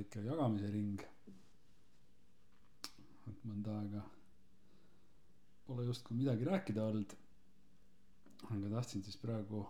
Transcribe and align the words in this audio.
väike 0.00 0.22
jagamise 0.24 0.68
ring. 0.72 1.02
et 3.30 3.42
mõnda 3.46 3.74
aega 3.82 4.00
pole 5.66 5.84
justkui 5.84 6.16
midagi 6.16 6.46
rääkida 6.48 6.86
olnud. 6.88 7.12
aga 8.54 8.70
tahtsin 8.76 9.04
siis 9.04 9.18
praegu, 9.20 9.60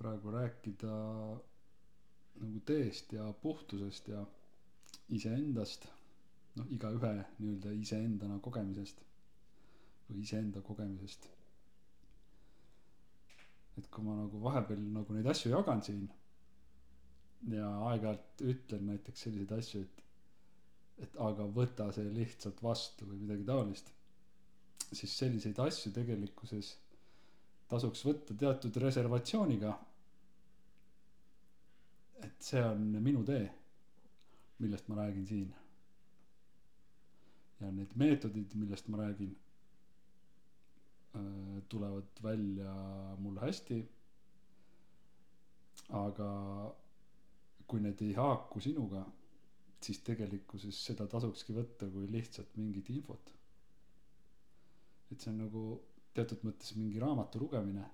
praegu 0.00 0.34
rääkida 0.34 0.96
nagu 2.40 2.64
teest 2.72 3.12
ja 3.12 3.28
puhtusest 3.44 4.08
ja 4.08 4.26
iseendast. 5.20 5.86
noh, 6.56 6.66
igaühe 6.78 7.14
nii-öelda 7.38 7.72
iseendana 7.84 8.42
kogemisest 8.42 9.02
või 10.10 10.26
iseenda 10.26 10.60
kogemisest. 10.72 11.30
et 13.78 13.90
kui 13.94 14.04
ma 14.04 14.18
nagu 14.24 14.42
vahepeal 14.42 14.86
nagu 15.00 15.14
neid 15.14 15.34
asju 15.36 15.54
jagan 15.54 15.82
siin 15.82 16.08
ja 17.52 17.68
aeg-ajalt 17.90 18.42
ütlen 18.52 18.86
näiteks 18.90 19.26
selliseid 19.26 19.52
asju, 19.58 19.82
et, 19.82 20.02
et 21.06 21.18
aga 21.28 21.46
võta 21.58 21.90
see 21.94 22.08
lihtsalt 22.14 22.62
vastu 22.64 23.08
või 23.08 23.20
midagi 23.24 23.46
taolist, 23.48 23.92
siis 24.92 25.18
selliseid 25.18 25.58
asju 25.62 25.92
tegelikkuses 25.94 26.72
tasuks 27.70 28.04
võtta 28.06 28.34
teatud 28.38 28.76
reservatsiooniga. 28.82 29.76
et 32.26 32.42
see 32.42 32.62
on 32.64 32.84
minu 33.04 33.22
tee, 33.28 33.44
millest 34.58 34.88
ma 34.88 34.96
räägin 35.02 35.26
siin. 35.26 35.50
ja 37.60 37.70
need 37.72 37.92
meetodid, 37.96 38.54
millest 38.54 38.88
ma 38.88 39.02
räägin, 39.02 39.36
tulevad 41.68 42.22
välja 42.22 42.72
mul 43.18 43.38
hästi. 43.40 43.82
aga 45.88 46.30
kui 47.66 47.82
need 47.82 48.02
ei 48.06 48.12
haaku 48.14 48.60
sinuga, 48.62 49.02
siis 49.82 50.00
tegelikkuses 50.06 50.78
seda 50.88 51.06
tasukski 51.10 51.54
võtta 51.56 51.88
kui 51.92 52.08
lihtsalt 52.10 52.54
mingit 52.60 52.90
infot. 52.94 53.32
et 55.10 55.22
see 55.22 55.30
on 55.30 55.36
nagu 55.44 55.62
teatud 56.16 56.42
mõttes 56.46 56.74
mingi 56.78 57.00
raamatu 57.02 57.40
lugemine. 57.42 57.84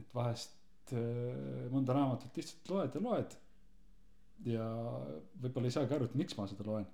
et 0.00 0.14
vahest 0.14 0.92
äh, 0.96 1.66
mõnda 1.72 1.96
raamatut 1.96 2.38
lihtsalt 2.38 2.70
loed 2.72 2.94
ja 2.96 3.02
loed. 3.06 3.36
ja 4.52 4.68
võib-olla 5.42 5.68
ei 5.68 5.74
saagi 5.76 5.94
aru, 5.96 6.08
et 6.08 6.16
miks 6.22 6.38
ma 6.38 6.46
seda 6.50 6.66
loen. 6.68 6.86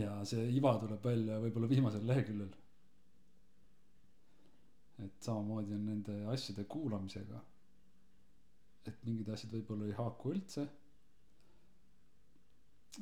ja 0.00 0.18
see 0.28 0.44
iva 0.58 0.76
tuleb 0.82 1.04
välja 1.04 1.40
võib-olla 1.46 1.70
viimasel 1.70 2.06
leheküljel. 2.10 2.52
et 5.06 5.26
samamoodi 5.28 5.74
on 5.78 5.86
nende 5.92 6.20
asjade 6.34 6.66
kuulamisega. 6.76 7.40
Et 8.90 9.04
mingid 9.06 9.28
asjad 9.32 9.52
võib-olla 9.54 9.88
ei 9.88 9.98
haaku 9.98 10.32
üldse. 10.34 10.66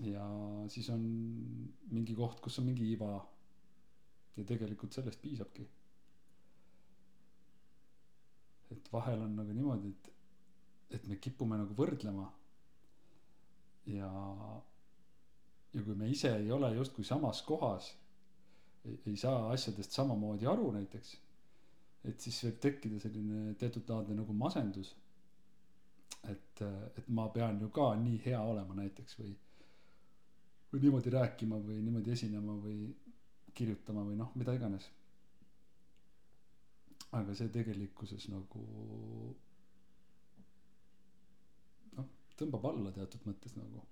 ja 0.00 0.24
siis 0.72 0.88
on 0.88 1.02
mingi 1.92 2.14
koht, 2.16 2.40
kus 2.40 2.58
on 2.58 2.68
mingi 2.70 2.88
iva. 2.94 3.12
ja 4.36 4.44
tegelikult 4.48 4.94
sellest 4.94 5.20
piisabki. 5.20 5.68
et 8.72 8.92
vahel 8.92 9.20
on 9.20 9.34
nagu 9.36 9.52
niimoodi, 9.52 9.88
et, 9.88 10.12
et 10.96 11.08
me 11.08 11.16
kipume 11.16 11.58
nagu 11.60 11.74
võrdlema. 11.76 12.30
ja, 13.86 14.12
ja 15.74 15.84
kui 15.84 15.94
me 15.94 16.08
ise 16.08 16.36
ei 16.38 16.50
ole 16.50 16.74
justkui 16.76 17.04
samas 17.04 17.42
kohas, 17.42 17.92
ei 18.84 19.16
saa 19.16 19.50
asjadest 19.52 19.94
samamoodi 19.94 20.46
aru 20.50 20.72
näiteks, 20.74 21.12
et 22.08 22.20
siis 22.20 22.40
võib 22.46 22.58
tekkida 22.64 22.98
selline 23.02 23.54
teatud 23.60 23.88
laadne 23.88 24.16
nagu 24.18 24.34
masendus. 24.34 24.94
et, 26.30 26.62
et 26.98 27.08
ma 27.08 27.28
pean 27.34 27.60
ju 27.60 27.68
ka 27.74 27.92
nii 27.98 28.20
hea 28.26 28.40
olema 28.42 28.76
näiteks 28.78 29.18
või, 29.18 29.32
või 30.72 30.82
niimoodi 30.84 31.12
rääkima 31.14 31.58
või 31.66 31.80
niimoodi 31.82 32.14
esinema 32.14 32.56
või 32.62 32.92
kirjutama 33.54 34.04
või 34.08 34.18
noh, 34.20 34.34
mida 34.38 34.54
iganes. 34.56 34.88
aga 37.12 37.34
see 37.36 37.50
tegelikkuses 37.52 38.28
nagu 38.32 38.62
noh, 41.98 42.06
tõmbab 42.40 42.70
alla 42.70 42.92
teatud 42.96 43.26
mõttes 43.28 43.56
nagu. 43.58 43.82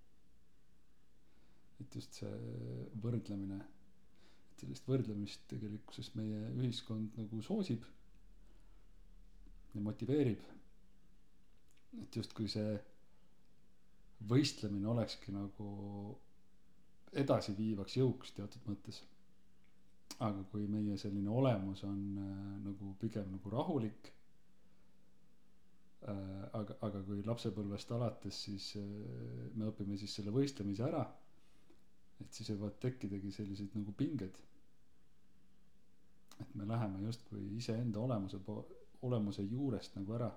et 1.80 1.94
just 1.96 2.16
see 2.20 2.86
võrdlemine, 3.02 3.58
et 4.52 4.62
sellist 4.62 4.88
võrdlemist 4.88 5.46
tegelikkuses 5.48 6.14
meie 6.14 6.40
ühiskond 6.60 7.16
nagu 7.16 7.42
soosib 7.42 7.84
ja 9.74 9.80
motiveerib. 9.80 10.42
Et 12.02 12.16
justkui 12.16 12.48
see 12.48 12.74
võistlemine 14.30 14.86
olekski 14.92 15.32
nagu 15.34 15.70
edasiviivaks 17.12 17.96
jõuks 17.98 18.36
teatud 18.36 18.68
mõttes 18.70 19.00
aga 20.18 20.42
kui 20.52 20.66
meie 20.68 20.96
selline 21.00 21.30
olemus 21.32 21.84
on 21.88 22.00
äh, 22.20 22.40
nagu 22.66 22.94
pigem 23.00 23.30
nagu 23.32 23.52
rahulik 23.52 24.10
äh,. 26.08 26.44
aga, 26.58 26.76
aga 26.86 27.00
kui 27.06 27.22
lapsepõlvest 27.24 27.92
alates, 27.96 28.42
siis 28.46 28.72
äh, 28.80 28.84
me 29.56 29.70
õpime 29.70 29.96
siis 30.00 30.14
selle 30.18 30.34
võistlemise 30.34 30.84
ära. 30.88 31.06
et 32.20 32.36
siis 32.36 32.50
võivad 32.52 32.76
tekkidagi 32.82 33.32
sellised 33.32 33.76
nagu 33.78 33.92
pinged. 33.96 34.36
et 36.40 36.54
me 36.54 36.68
läheme 36.68 37.00
justkui 37.06 37.46
iseenda 37.56 38.00
olemuse 38.00 38.38
po-, 38.44 38.66
olemuse 39.08 39.42
juurest 39.48 39.96
nagu 39.96 40.18
ära. 40.18 40.30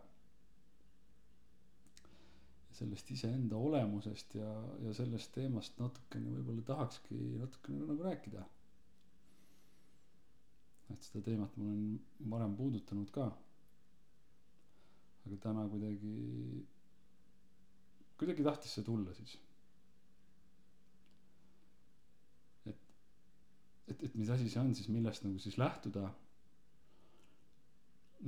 Sellest 2.83 3.11
iseenda 3.15 3.57
olemusest 3.69 4.35
ja, 4.39 4.51
ja 4.85 4.93
sellest 4.99 5.31
teemast 5.39 5.79
natukene 5.81 6.35
võib-olla 6.37 6.67
tahakski 6.73 7.17
natukene 7.41 7.87
nagu 7.89 8.05
rääkida 8.11 8.43
et 10.93 11.05
seda 11.07 11.23
teemat 11.25 11.55
ma 11.57 11.65
olen 11.69 11.85
varem 12.33 12.55
puudutanud 12.57 13.09
ka. 13.15 13.25
aga 15.23 15.37
täna 15.45 15.61
kuidagi, 15.71 16.13
kuidagi 18.19 18.43
tahtis 18.47 18.73
see 18.77 18.83
tulla 18.89 19.13
siis. 19.15 19.37
et, 22.71 22.83
et, 23.87 24.03
et 24.09 24.15
mis 24.19 24.29
asi 24.35 24.49
see 24.51 24.61
on 24.61 24.73
siis, 24.75 24.89
millest 24.91 25.23
nagu 25.27 25.39
siis 25.39 25.57
lähtuda. 25.61 26.09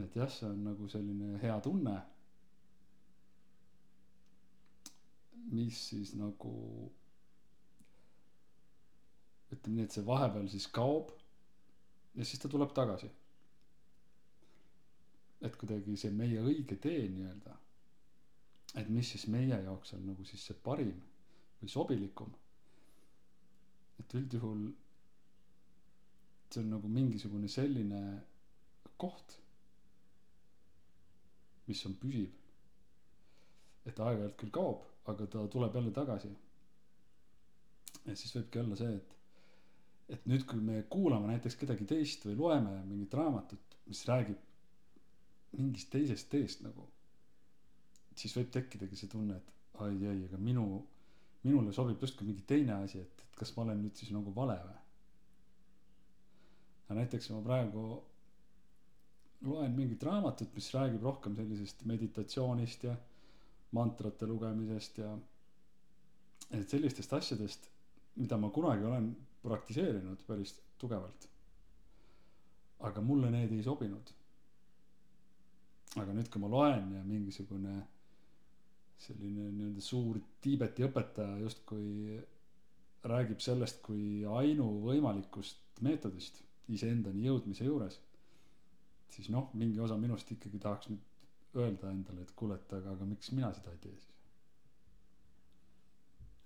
et 0.08 0.16
jah, 0.22 0.32
see 0.32 0.50
on 0.50 0.64
nagu 0.72 0.88
selline 0.92 1.36
hea 1.44 1.60
tunne. 1.68 1.98
Mis 5.52 5.82
siis 5.90 6.14
nagu 6.18 6.54
ütleme 9.54 9.76
nii, 9.76 9.86
et 9.86 9.96
see 9.96 10.06
vahepeal 10.06 10.48
siis 10.52 10.68
kaob 10.74 11.12
ja 12.16 12.26
siis 12.26 12.42
ta 12.42 12.50
tuleb 12.50 12.74
tagasi. 12.74 13.12
et 15.46 15.56
kuidagi 15.62 15.98
see 16.00 16.10
meie 16.16 16.42
õige 16.42 16.78
tee 16.82 17.04
nii-öelda. 17.12 17.58
et 18.82 18.90
mis 18.90 19.12
siis 19.12 19.28
meie 19.28 19.60
jaoks 19.68 19.94
on 19.94 20.08
nagu 20.10 20.26
siis 20.26 20.46
see 20.48 20.58
parim 20.64 20.96
või 21.62 21.70
sobilikum. 21.70 22.34
et 24.00 24.14
üldjuhul 24.22 24.66
see 26.50 26.64
on 26.64 26.70
nagu 26.70 26.88
mingisugune 26.88 27.48
selline 27.52 28.02
koht, 28.98 29.38
mis 31.68 31.86
on 31.86 31.96
püsiv. 32.02 32.32
et 33.86 34.00
aeg-ajalt 34.00 34.38
küll 34.42 34.54
kaob, 34.56 34.86
aga 35.06 35.28
ta 35.28 35.48
tuleb 35.52 35.76
jälle 35.76 35.92
tagasi. 35.92 36.32
ja 38.06 38.16
siis 38.16 38.36
võibki 38.36 38.60
olla 38.62 38.76
see, 38.80 38.96
et 38.96 39.16
et 40.14 40.26
nüüd, 40.30 40.44
kui 40.46 40.62
me 40.62 40.84
kuulame 40.90 41.32
näiteks 41.32 41.56
kedagi 41.62 41.86
teist 41.90 42.26
või 42.28 42.36
loeme 42.38 42.76
mingit 42.86 43.14
raamatut, 43.18 43.78
mis 43.90 44.04
räägib 44.06 44.42
mingist 45.58 45.90
teisest 45.94 46.30
teest 46.30 46.62
nagu. 46.66 46.90
siis 48.16 48.36
võib 48.38 48.52
tekkidagi 48.52 48.96
see 48.96 49.10
tunne, 49.12 49.36
et 49.36 49.82
ai 49.84 49.96
ei, 50.08 50.22
aga 50.28 50.38
minu, 50.40 50.66
minule 51.44 51.74
sobib 51.76 52.02
justkui 52.02 52.28
mingi 52.28 52.46
teine 52.48 52.78
asi, 52.78 53.02
et, 53.02 53.24
et 53.26 53.40
kas 53.40 53.52
ma 53.56 53.66
olen 53.66 53.82
nüüd 53.84 53.98
siis 54.00 54.12
nagu 54.16 54.32
vale 54.36 54.56
või. 54.68 54.78
aga 56.86 57.00
näiteks 57.02 57.32
ma 57.34 57.42
praegu 57.50 57.88
loen 59.46 59.76
mingit 59.76 60.04
raamatut, 60.04 60.54
mis 60.56 60.70
räägib 60.74 61.04
rohkem 61.04 61.36
sellisest 61.36 61.84
meditatsioonist 61.90 62.88
ja 62.88 62.96
mantrate 63.76 64.28
lugemisest 64.30 65.00
ja. 65.04 65.14
et 66.52 66.70
sellistest 66.70 67.14
asjadest, 67.18 67.70
mida 68.16 68.38
ma 68.40 68.50
kunagi 68.54 68.86
olen 68.88 69.10
praktiseerinud 69.44 70.24
päris 70.28 70.56
tugevalt. 70.82 71.30
aga 72.80 73.02
mulle 73.02 73.32
need 73.32 73.52
ei 73.56 73.64
sobinud. 73.64 74.14
aga 75.96 76.14
nüüd, 76.14 76.30
kui 76.32 76.42
ma 76.44 76.52
loen 76.52 76.94
ja 76.98 77.04
mingisugune 77.04 77.76
selline 79.06 79.50
nii-öelda 79.52 79.84
suur 79.84 80.20
Tiibeti 80.42 80.86
õpetaja 80.88 81.38
justkui 81.44 82.20
räägib 83.06 83.42
sellest 83.44 83.82
kui 83.86 84.26
ainuvõimalikust 84.26 85.82
meetodist 85.86 86.42
iseendani 86.74 87.26
jõudmise 87.28 87.68
juures. 87.68 88.00
siis 89.16 89.30
noh, 89.32 89.52
mingi 89.54 89.80
osa 89.80 89.96
minust 89.98 90.32
ikkagi 90.32 90.60
tahaks 90.60 90.90
nüüd 90.92 91.04
öelda 91.56 91.90
endale, 91.92 92.22
et 92.26 92.32
kuule, 92.36 92.56
et 92.60 92.74
aga, 92.78 92.92
aga 92.98 93.06
miks 93.10 93.32
mina 93.36 93.52
seda 93.56 93.72
ei 93.74 93.82
tee 93.84 93.96
siis. 93.96 94.12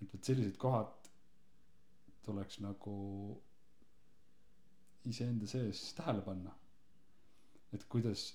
et 0.02 0.14
vot 0.14 0.24
sellised 0.30 0.58
kohad 0.62 1.10
tuleks 2.26 2.60
nagu 2.64 2.96
iseenda 5.10 5.48
sees 5.48 5.82
tähele 5.98 6.22
panna. 6.22 6.54
Et 7.74 7.84
kuidas 7.90 8.28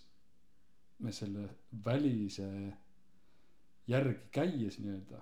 me 1.05 1.12
selle 1.12 1.49
välise 1.85 2.49
järgi 3.91 4.19
käies 4.32 4.79
nii-öelda 4.81 5.20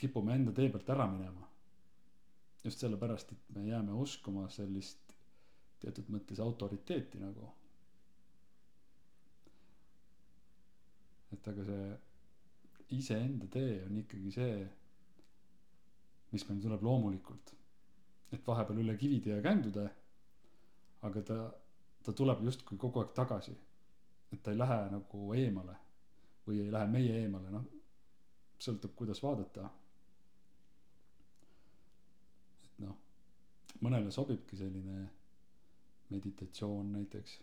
kipume 0.00 0.34
enda 0.38 0.52
tee 0.56 0.68
pealt 0.72 0.90
ära 0.94 1.06
minema. 1.10 1.48
Just 2.64 2.82
sellepärast 2.84 3.32
et 3.34 3.48
me 3.56 3.64
jääme 3.68 3.92
uskuma 4.04 4.46
sellist 4.52 5.14
teatud 5.80 6.08
mõttes 6.12 6.40
autoriteeti 6.44 7.20
nagu 7.20 7.48
et 11.32 11.48
aga 11.52 11.64
see 11.64 11.88
iseenda 12.98 13.46
tee 13.54 13.80
on 13.86 13.96
ikkagi 14.02 14.32
see 14.34 14.54
mis 16.32 16.46
meil 16.48 16.60
tuleb 16.62 16.82
loomulikult. 16.86 17.54
Et 18.30 18.46
vahepeal 18.46 18.82
üle 18.82 18.94
kivide 18.98 19.34
ja 19.34 19.42
kändude 19.42 19.88
aga 21.06 21.22
ta 21.22 21.38
ta 22.02 22.12
tuleb 22.16 22.40
justkui 22.44 22.78
kogu 22.78 23.00
aeg 23.00 23.12
tagasi. 23.14 23.52
Et 24.32 24.42
ta 24.42 24.52
ei 24.52 24.58
lähe 24.58 24.78
nagu 24.92 25.34
eemale 25.34 25.76
või 26.46 26.62
ei 26.64 26.72
lähe 26.72 26.88
meie 26.88 27.18
eemale 27.22 27.50
noh 27.52 27.66
sõltub 28.60 28.94
kuidas 28.96 29.22
vaadata. 29.24 29.68
Et 32.64 32.80
noh 32.84 32.96
mõnele 33.84 34.12
sobibki 34.14 34.56
selline 34.56 35.02
meditatsioon 36.10 36.92
näiteks. 36.96 37.36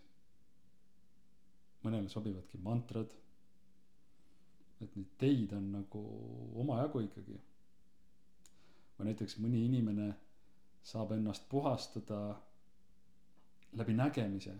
Mõnele 1.84 2.10
sobivadki 2.10 2.58
mantrad 2.62 3.14
et 4.80 4.96
neid 4.96 5.12
teid 5.18 5.52
on 5.56 5.70
nagu 5.74 6.02
omajagu 6.62 7.02
ikkagi. 7.06 7.38
Või 8.98 9.10
näiteks 9.10 9.38
mõni 9.42 9.64
inimene 9.66 10.12
saab 10.86 11.12
ennast 11.16 11.48
puhastada 11.50 12.20
läbi 13.78 13.94
nägemise 13.94 14.54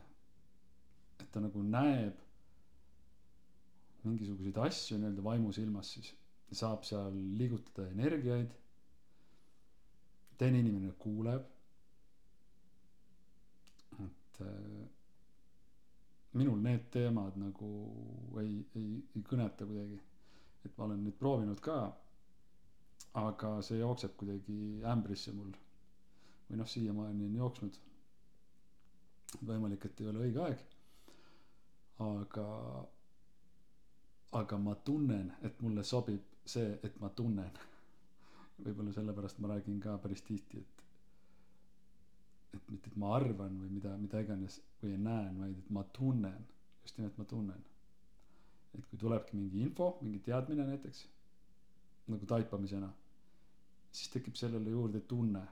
et 1.23 1.31
ta 1.35 1.41
nagu 1.43 1.63
näeb 1.67 2.25
mingisuguseid 4.07 4.59
asju 4.65 4.99
nii-öelda 5.01 5.25
vaimusilmas 5.27 5.91
siis 5.97 6.13
saab 6.61 6.85
seal 6.89 7.17
liigutada 7.41 7.89
energiaid. 7.93 8.53
Teine 10.39 10.61
inimene 10.63 10.93
kuuleb 11.03 11.49
et 14.05 14.41
äh, 14.47 14.85
minul 16.39 16.63
need 16.63 16.87
teemad 16.95 17.37
nagu 17.43 17.71
ei 18.45 18.53
ei 18.79 18.93
ei 19.17 19.25
kõneta 19.33 19.67
kuidagi 19.67 19.99
et 20.69 20.79
ma 20.79 20.85
olen 20.85 21.03
neid 21.05 21.17
proovinud 21.23 21.61
ka 21.65 21.79
aga 23.27 23.51
see 23.69 23.79
jookseb 23.81 24.17
kuidagi 24.21 24.59
ämbrisse 24.93 25.33
mul. 25.33 25.53
või 26.49 26.59
noh 26.61 26.69
siiamaani 26.69 27.27
on 27.29 27.35
jooksnud. 27.43 27.79
võimalik 29.49 29.85
et 29.85 30.01
ei 30.01 30.09
ole 30.13 30.25
õige 30.27 30.45
aeg. 30.45 30.63
aga 32.07 32.47
aga 34.41 34.59
ma 34.59 34.75
tunnen 34.75 35.33
et 35.43 35.61
mulle 35.63 35.85
sobib 35.85 36.23
see 36.45 36.79
et 36.83 37.01
ma 37.01 37.09
tunnen. 37.09 37.59
võib-olla 38.65 38.93
sellepärast 38.93 39.39
ma 39.39 39.55
räägin 39.55 39.81
ka 39.81 39.99
päris 39.99 40.23
tihti 40.23 40.59
et 40.59 40.85
et 42.57 42.71
mitte 42.71 42.91
et 42.91 42.97
ma 42.97 43.15
arvan 43.17 43.59
või 43.63 43.71
mida 43.71 43.97
mida 43.97 44.21
iganes 44.21 44.61
või 44.83 44.97
näen 44.99 45.41
vaid 45.41 45.59
et 45.59 45.71
ma 45.71 45.85
tunnen 45.99 46.47
just 46.83 46.99
nimelt 46.99 47.19
ma 47.19 47.25
tunnen 47.25 47.65
et 48.79 48.87
kui 48.87 48.99
tulebki 48.99 49.37
mingi 49.37 49.63
info 49.67 49.91
mingi 50.03 50.21
teadmine 50.25 50.67
näiteks 50.67 51.05
nagu 52.09 52.27
taipamisena 52.27 52.89
siis 53.93 54.11
tekib 54.13 54.37
sellele 54.37 54.71
juurde 54.71 55.01
tunne. 55.01 55.45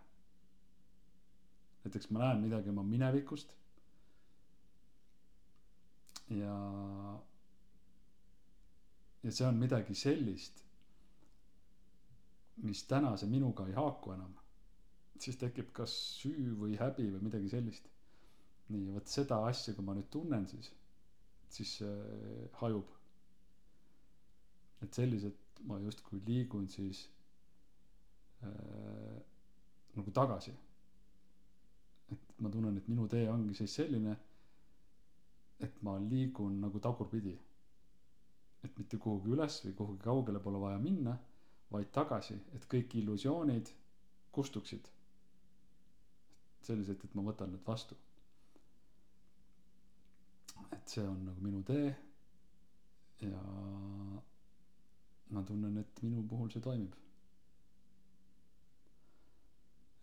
Näiteks 1.84 2.10
ma 2.10 2.24
näen 2.24 2.42
midagi 2.42 2.70
oma 2.72 2.82
minevikust 2.82 3.52
ja 6.34 6.54
ja 9.22 9.32
see 9.32 9.46
on 9.46 9.60
midagi 9.62 9.94
sellist 9.94 10.64
mis 12.66 12.82
tänase 12.90 13.26
minuga 13.26 13.66
ei 13.66 13.76
haaku 13.76 14.12
enam. 14.16 14.34
Siis 15.20 15.38
tekib 15.40 15.70
kas 15.76 15.92
süü 16.20 16.50
või 16.60 16.76
häbi 16.80 17.06
või 17.12 17.28
midagi 17.28 17.52
sellist. 17.52 17.86
Nii 18.68 18.90
vot 18.96 19.08
seda 19.08 19.38
asja 19.46 19.74
kui 19.74 19.84
ma 19.86 19.94
nüüd 19.94 20.10
tunnen 20.10 20.48
siis 20.50 20.72
siis 21.56 21.76
see 21.78 22.48
hajub 22.60 22.95
et 24.82 24.94
selliselt 24.94 25.60
ma 25.66 25.78
justkui 25.80 26.20
liigun 26.26 26.68
siis 26.68 27.04
äh, 28.44 29.20
nagu 29.96 30.10
tagasi. 30.10 30.52
Et 32.12 32.34
ma 32.44 32.50
tunnen 32.52 32.76
et 32.76 32.88
minu 32.88 33.06
tee 33.08 33.28
ongi 33.32 33.54
siis 33.56 33.74
selline 33.80 34.16
et 35.64 35.82
ma 35.82 35.96
liigun 35.98 36.58
nagu 36.60 36.78
tagurpidi. 36.84 37.32
Et 38.66 38.78
mitte 38.78 38.98
kuhugi 39.00 39.32
üles 39.36 39.60
või 39.64 39.74
kuhugi 39.78 40.02
kaugele 40.04 40.40
pole 40.44 40.60
vaja 40.60 40.78
minna 40.82 41.16
vaid 41.72 41.90
tagasi 41.94 42.36
et 42.56 42.66
kõik 42.72 42.94
illusioonid 43.00 43.70
kustuksid. 44.36 44.88
Selliselt 46.66 47.04
et 47.06 47.14
ma 47.14 47.22
võtan 47.26 47.52
need 47.54 47.62
vastu. 47.66 47.96
Et 50.76 50.88
see 50.94 51.04
on 51.06 51.22
nagu 51.28 51.42
minu 51.44 51.62
tee. 51.66 51.92
Ja 53.22 53.40
ma 55.30 55.42
tunnen 55.42 55.76
et 55.82 56.02
minu 56.02 56.22
puhul 56.30 56.50
see 56.54 56.62
toimib. 56.62 56.94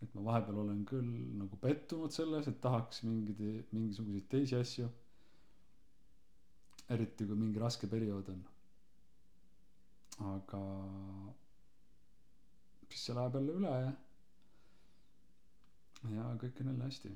Et 0.04 0.14
ma 0.14 0.24
vahepeal 0.28 0.58
olen 0.64 0.82
küll 0.90 1.08
nagu 1.40 1.56
pettunud 1.62 2.12
selles 2.12 2.48
et 2.50 2.58
tahaks 2.66 3.02
mingeid 3.06 3.40
mingisuguseid 3.72 4.26
teisi 4.34 4.56
asju. 4.58 4.88
Eriti 6.96 7.24
kui 7.30 7.38
mingi 7.40 7.62
raske 7.62 7.88
periood 7.88 8.28
on. 8.34 8.42
Aga 10.34 10.60
siis 12.90 13.06
see 13.08 13.14
läheb 13.16 13.38
jälle 13.40 13.54
üle 13.60 13.70
ja 13.80 13.92
ja 16.12 16.26
kõik 16.42 16.60
on 16.60 16.68
jälle 16.70 16.84
hästi. 16.90 17.14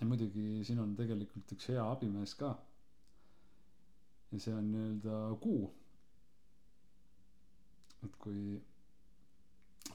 Ja 0.00 0.06
muidugi 0.08 0.46
siin 0.64 0.80
on 0.82 0.96
tegelikult 0.96 1.52
üks 1.56 1.68
hea 1.72 1.84
abimees 1.92 2.32
ka 2.40 2.54
ja 4.32 4.40
see 4.40 4.54
on 4.54 4.70
nii-öelda 4.72 5.18
kuu. 5.40 5.66
Et 8.04 8.16
kui 8.22 8.60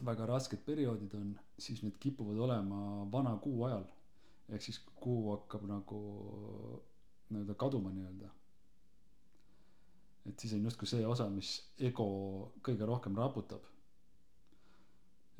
väga 0.06 0.26
rasked 0.30 0.64
perioodid 0.66 1.14
on 1.20 1.34
siis 1.60 1.82
need 1.84 1.98
kipuvad 2.02 2.40
olema 2.48 3.08
vana 3.12 3.36
kuu 3.44 3.66
ajal. 3.68 3.84
Ehk 4.50 4.64
siis 4.66 4.80
kuu 5.04 5.32
hakkab 5.32 5.66
nagu 5.70 6.00
nii-öelda 7.30 7.56
kaduma 7.56 7.92
nii-öelda. 7.96 8.30
Et 10.30 10.40
siis 10.40 10.54
on 10.54 10.66
justkui 10.68 10.88
see 10.88 11.06
osa 11.08 11.28
mis 11.30 11.52
ego 11.80 12.08
kõige 12.66 12.88
rohkem 12.88 13.16
raputab. 13.18 13.66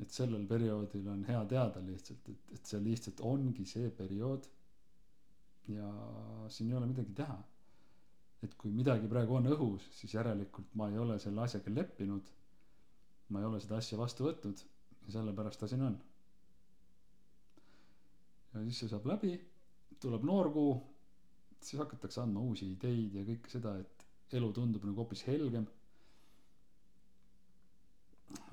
Et 0.02 0.10
sellel 0.10 0.46
perioodil 0.50 1.06
on 1.08 1.22
hea 1.28 1.44
teada 1.50 1.82
lihtsalt 1.86 2.28
et 2.32 2.56
et 2.56 2.66
see 2.66 2.80
lihtsalt 2.82 3.20
ongi 3.32 3.66
see 3.68 3.90
periood. 4.02 4.48
Ja 5.70 5.88
siin 6.50 6.70
ei 6.72 6.76
ole 6.76 6.88
midagi 6.90 7.14
teha 7.14 7.36
et 8.42 8.54
kui 8.58 8.72
midagi 8.74 9.08
praegu 9.10 9.36
on 9.38 9.46
õhus 9.54 9.84
siis 9.98 10.14
järelikult 10.16 10.72
ma 10.78 10.88
ei 10.90 10.98
ole 10.98 11.18
selle 11.22 11.44
asjaga 11.44 11.70
leppinud. 11.74 12.30
Ma 13.32 13.40
ei 13.40 13.46
ole 13.48 13.60
seda 13.64 13.78
asja 13.80 13.96
vastu 14.00 14.26
võtnud 14.26 14.62
ja 15.06 15.12
sellepärast 15.16 15.60
ta 15.62 15.68
siin 15.70 15.84
on. 15.86 15.94
Ja 18.52 18.64
siis 18.66 18.82
see 18.82 18.90
saab 18.92 19.06
läbi 19.08 19.36
tuleb 20.02 20.26
noor 20.28 20.50
kuu 20.52 20.72
siis 21.62 21.78
hakatakse 21.80 22.20
andma 22.24 22.42
uusi 22.42 22.66
ideid 22.74 23.14
ja 23.16 23.22
kõike 23.28 23.52
seda 23.52 23.76
et 23.80 24.06
elu 24.38 24.48
tundub 24.56 24.84
nagu 24.88 24.98
hoopis 25.04 25.22
helgem. 25.28 25.66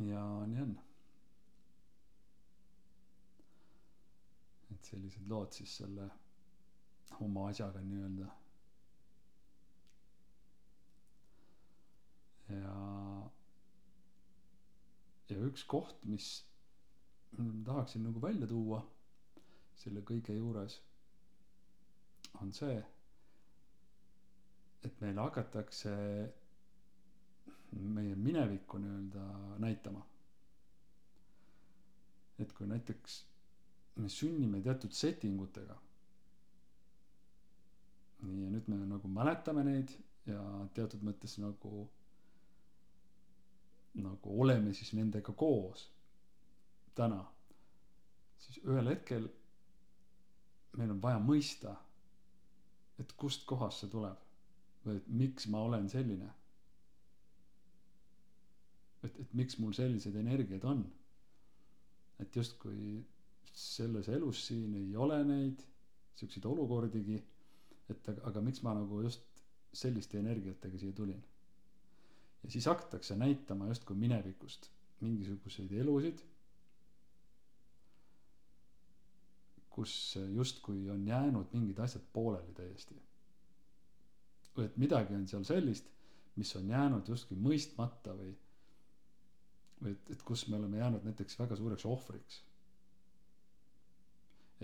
Ja 0.05 0.23
nii 0.51 0.61
on. 0.67 0.75
Et 4.75 4.91
sellised 4.91 5.25
lood 5.31 5.55
siis 5.57 5.73
selle 5.81 6.05
oma 7.25 7.47
asjaga 7.49 7.81
nii-öelda 7.83 8.29
ja 12.49 12.75
ja 15.29 15.39
üks 15.49 15.63
koht 15.69 16.05
mis 16.09 16.29
tahaksin 17.65 18.03
nagu 18.09 18.21
välja 18.23 18.47
tuua 18.49 18.81
selle 19.83 20.01
kõige 20.11 20.33
juures 20.39 20.79
on 22.41 22.51
see 22.53 22.79
et 24.87 25.01
meile 25.03 25.21
hakatakse 25.21 25.91
meie 27.95 28.15
minevikku 28.15 28.79
nii-öelda 28.81 29.23
näitama. 29.63 30.01
Et 32.39 32.53
kui 32.55 32.67
näiteks 32.71 33.17
me 33.99 34.09
sünnime 34.09 34.61
teatud 34.63 34.95
setting 34.95 35.41
utega 35.43 35.75
nii 38.23 38.43
ja 38.45 38.49
nüüd 38.53 38.67
me 38.71 38.77
nagu 38.93 39.07
mäletame 39.11 39.63
neid 39.67 39.91
ja 40.27 40.39
teatud 40.75 41.03
mõttes 41.09 41.35
nagu 41.43 41.83
nagu 44.03 44.41
oleme 44.41 44.73
siis 44.73 44.93
nendega 44.97 45.33
koos 45.33 45.89
täna 46.95 47.19
siis 48.39 48.59
ühel 48.65 48.89
hetkel 48.91 49.27
meil 50.77 50.91
on 50.95 51.01
vaja 51.01 51.19
mõista 51.23 51.75
et 52.99 53.13
kust 53.21 53.45
kohast 53.49 53.83
see 53.83 53.91
tuleb 53.93 54.27
või 54.85 54.99
et 54.99 55.07
miks 55.21 55.47
ma 55.51 55.61
olen 55.67 55.87
selline. 55.91 56.29
et 59.03 59.19
et 59.23 59.33
miks 59.33 59.57
mul 59.59 59.73
sellised 59.73 60.15
energiad 60.15 60.63
on. 60.73 60.83
et 62.19 62.35
justkui 62.35 63.05
selles 63.53 64.07
elus 64.09 64.45
siin 64.47 64.73
ei 64.75 64.95
ole 64.95 65.23
neid 65.23 65.63
siukseid 66.19 66.45
olukordigi 66.45 67.19
et 67.89 68.09
aga, 68.09 68.21
aga 68.31 68.41
miks 68.41 68.63
ma 68.63 68.73
nagu 68.77 69.01
just 69.05 69.43
selliste 69.73 70.19
energiatega 70.19 70.77
siia 70.81 70.93
tulin 70.93 71.21
ja 72.43 72.49
siis 72.51 72.65
hakatakse 72.65 73.15
näitama 73.15 73.67
justkui 73.67 73.95
minevikust 73.95 74.69
mingisuguseid 75.01 75.71
elusid 75.71 76.23
kus 79.69 79.93
justkui 80.35 80.89
on 80.89 81.07
jäänud 81.07 81.53
mingid 81.53 81.77
asjad 81.79 82.03
pooleli 82.13 82.53
täiesti. 82.53 82.95
Või 84.57 84.65
et 84.65 84.77
midagi 84.77 85.15
on 85.15 85.27
seal 85.27 85.45
sellist 85.47 85.87
mis 86.39 86.55
on 86.55 86.69
jäänud 86.71 87.07
justkui 87.11 87.37
mõistmata 87.37 88.13
või 88.15 88.31
või 89.79 89.91
et 89.95 90.11
et 90.15 90.23
kus 90.27 90.45
me 90.51 90.57
oleme 90.57 90.79
jäänud 90.79 91.03
näiteks 91.07 91.37
väga 91.39 91.55
suureks 91.55 91.85
ohvriks. 91.87 92.37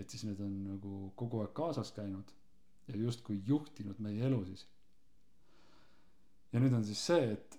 Et 0.00 0.10
siis 0.12 0.24
need 0.28 0.40
on 0.44 0.56
nagu 0.70 0.96
kogu 1.22 1.40
aeg 1.40 1.52
kaasas 1.56 1.92
käinud 1.96 2.32
ja 2.88 2.96
justkui 3.00 3.38
juhtinud 3.48 4.00
meie 4.06 4.26
elu 4.28 4.42
siis. 4.48 4.66
Ja 6.52 6.60
nüüd 6.60 6.76
on 6.76 6.84
siis 6.84 7.00
see 7.10 7.30
et 7.32 7.58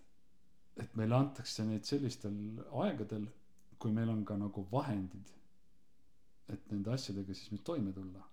et 0.83 0.95
meile 0.95 1.15
antakse 1.15 1.65
neid 1.65 1.85
sellistel 1.89 2.37
aegadel 2.85 3.27
kui 3.79 3.91
meil 3.93 4.09
on 4.09 4.23
ka 4.25 4.37
nagu 4.37 4.65
vahendid 4.71 5.33
et 6.53 6.71
nende 6.71 6.93
asjadega 6.93 7.35
siis 7.35 7.51
nüüd 7.51 7.63
toime 7.67 7.91
tulla. 7.95 8.23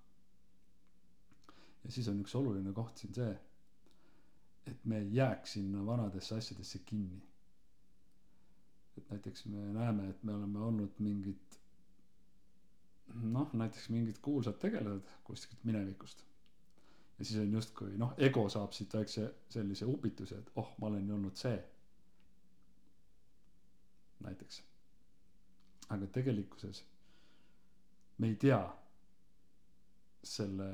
Ja 1.84 1.90
siis 1.92 2.08
on 2.08 2.20
üks 2.22 2.34
oluline 2.38 2.72
koht 2.76 3.02
siin 3.02 3.14
see 3.16 3.32
et 4.70 4.84
me 4.88 4.98
ei 5.02 5.10
jääks 5.16 5.56
sinna 5.58 5.82
vanadesse 5.86 6.36
asjadesse 6.38 6.78
kinni. 6.88 7.20
Et 8.98 9.10
näiteks 9.10 9.46
me 9.46 9.64
näeme 9.74 10.08
et 10.08 10.22
me 10.24 10.34
oleme 10.34 10.62
olnud 10.68 11.00
mingid 11.04 11.58
noh 13.34 13.52
näiteks 13.52 13.90
mingid 13.92 14.20
kuulsad 14.22 14.56
tegelased 14.62 15.10
kuskilt 15.24 15.64
minevikust. 15.64 16.24
Ja 17.18 17.24
siis 17.24 17.40
on 17.42 17.52
justkui 17.52 17.98
noh 17.98 18.14
ego 18.28 18.46
saab 18.48 18.72
siit 18.72 18.94
väikse 18.94 19.26
sellise 19.50 19.86
upituse 19.90 20.38
et 20.38 20.50
oh 20.56 20.72
ma 20.78 20.86
olen 20.86 21.08
ju 21.08 21.14
olnud 21.18 21.36
see 21.38 21.58
näiteks. 24.24 24.62
Aga 25.94 26.06
tegelikkuses 26.16 26.84
me 28.18 28.28
ei 28.32 28.36
tea 28.44 28.60
selle 30.24 30.68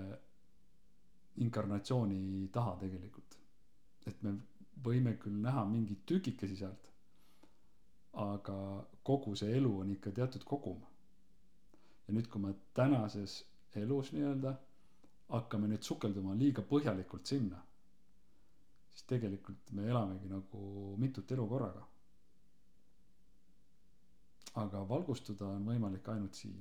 inkarnatsiooni 1.46 2.48
taha 2.52 2.76
tegelikult. 2.82 3.36
Et 4.06 4.22
me 4.22 4.34
võime 4.84 5.16
küll 5.22 5.40
näha 5.46 5.64
mingeid 5.68 6.04
tükikesi 6.06 6.56
sealt 6.62 6.90
aga 8.26 8.56
kogu 9.06 9.34
see 9.38 9.52
elu 9.56 9.70
on 9.80 9.90
ikka 9.94 10.10
teatud 10.20 10.44
kogum. 10.44 10.80
Ja 12.08 12.14
nüüd 12.14 12.26
kui 12.32 12.42
me 12.42 12.54
tänases 12.74 13.36
elus 13.78 14.10
nii-öelda 14.12 14.54
hakkame 15.30 15.68
nüüd 15.70 15.86
sukelduma 15.86 16.34
liiga 16.38 16.62
põhjalikult 16.72 17.26
sinna 17.30 17.60
siis 18.90 19.04
tegelikult 19.12 19.70
me 19.78 19.84
elamegi 19.90 20.28
nagu 20.30 20.60
mitut 20.98 21.30
elu 21.36 21.44
korraga 21.52 21.84
aga 24.58 24.82
valgustuda 24.88 25.46
on 25.56 25.66
võimalik 25.68 26.08
ainult 26.08 26.34
siin. 26.34 26.56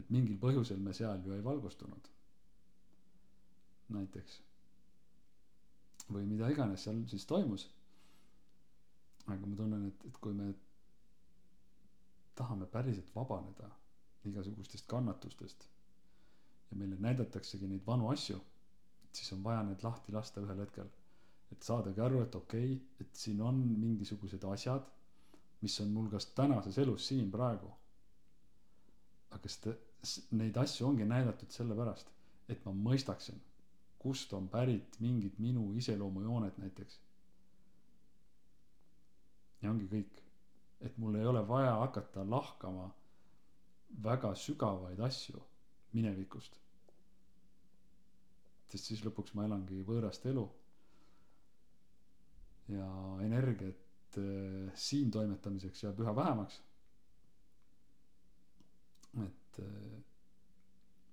Et 0.00 0.10
mingil 0.10 0.38
põhjusel 0.42 0.80
me 0.82 0.94
seal 0.96 1.22
ju 1.26 1.34
ei 1.36 1.44
valgustunud. 1.44 2.08
Näiteks. 3.94 4.40
Või 6.10 6.26
mida 6.26 6.48
iganes 6.50 6.84
seal 6.86 7.02
siis 7.10 7.26
toimus. 7.30 7.66
Aga 9.26 9.46
ma 9.46 9.56
tunnen 9.58 9.86
et 9.90 10.06
et 10.10 10.16
kui 10.24 10.34
me 10.34 10.50
tahame 12.40 12.66
päriselt 12.66 13.10
vabaneda 13.14 13.68
igasugustest 14.30 14.86
kannatustest 14.88 15.66
ja 16.70 16.76
meile 16.80 16.96
näidataksegi 17.06 17.68
neid 17.68 17.84
vanu 17.86 18.08
asju 18.12 18.40
siis 19.12 19.32
on 19.32 19.44
vaja 19.44 19.62
need 19.66 19.82
lahti 19.84 20.12
lasta 20.14 20.42
ühel 20.44 20.60
hetkel. 20.64 20.88
Et 21.54 21.66
saadagi 21.66 22.02
aru 22.04 22.20
et 22.24 22.34
okei 22.38 22.72
okay, 22.74 23.04
et 23.04 23.16
siin 23.22 23.40
on 23.42 23.56
mingisugused 23.84 24.44
asjad 24.52 24.86
mis 25.62 25.80
on 25.80 25.92
mul 25.92 26.08
kas 26.10 26.26
tänases 26.26 26.78
elus 26.78 27.06
siin 27.08 27.30
praegu. 27.30 27.70
aga 29.30 29.48
seda 29.48 29.74
neid 30.30 30.56
asju 30.56 30.86
ongi 30.88 31.04
näidatud 31.04 31.50
sellepärast 31.54 32.08
et 32.48 32.64
ma 32.66 32.72
mõistaksin 32.72 33.40
kust 34.00 34.32
on 34.32 34.48
pärit 34.48 34.96
mingid 35.04 35.36
minu 35.38 35.66
iseloomujooned 35.76 36.56
näiteks. 36.62 37.00
ja 39.62 39.70
ongi 39.70 39.86
kõik. 39.92 40.22
et 40.80 40.96
mul 40.98 41.14
ei 41.20 41.26
ole 41.26 41.42
vaja 41.48 41.74
hakata 41.82 42.24
lahkama 42.30 42.86
väga 44.04 44.34
sügavaid 44.34 45.00
asju 45.08 45.42
minevikust. 45.92 46.56
sest 48.72 48.84
siis 48.84 49.04
lõpuks 49.04 49.34
ma 49.34 49.44
elangi 49.44 49.82
võõrast 49.92 50.26
elu. 50.32 50.46
ja 52.68 52.88
energiat 53.28 53.89
äh, 54.18 54.72
siin 54.74 55.10
toimetamiseks 55.10 55.82
jääb 55.84 56.00
üha 56.04 56.16
vähemaks. 56.16 56.60
et 59.26 59.58
äh, 59.58 60.02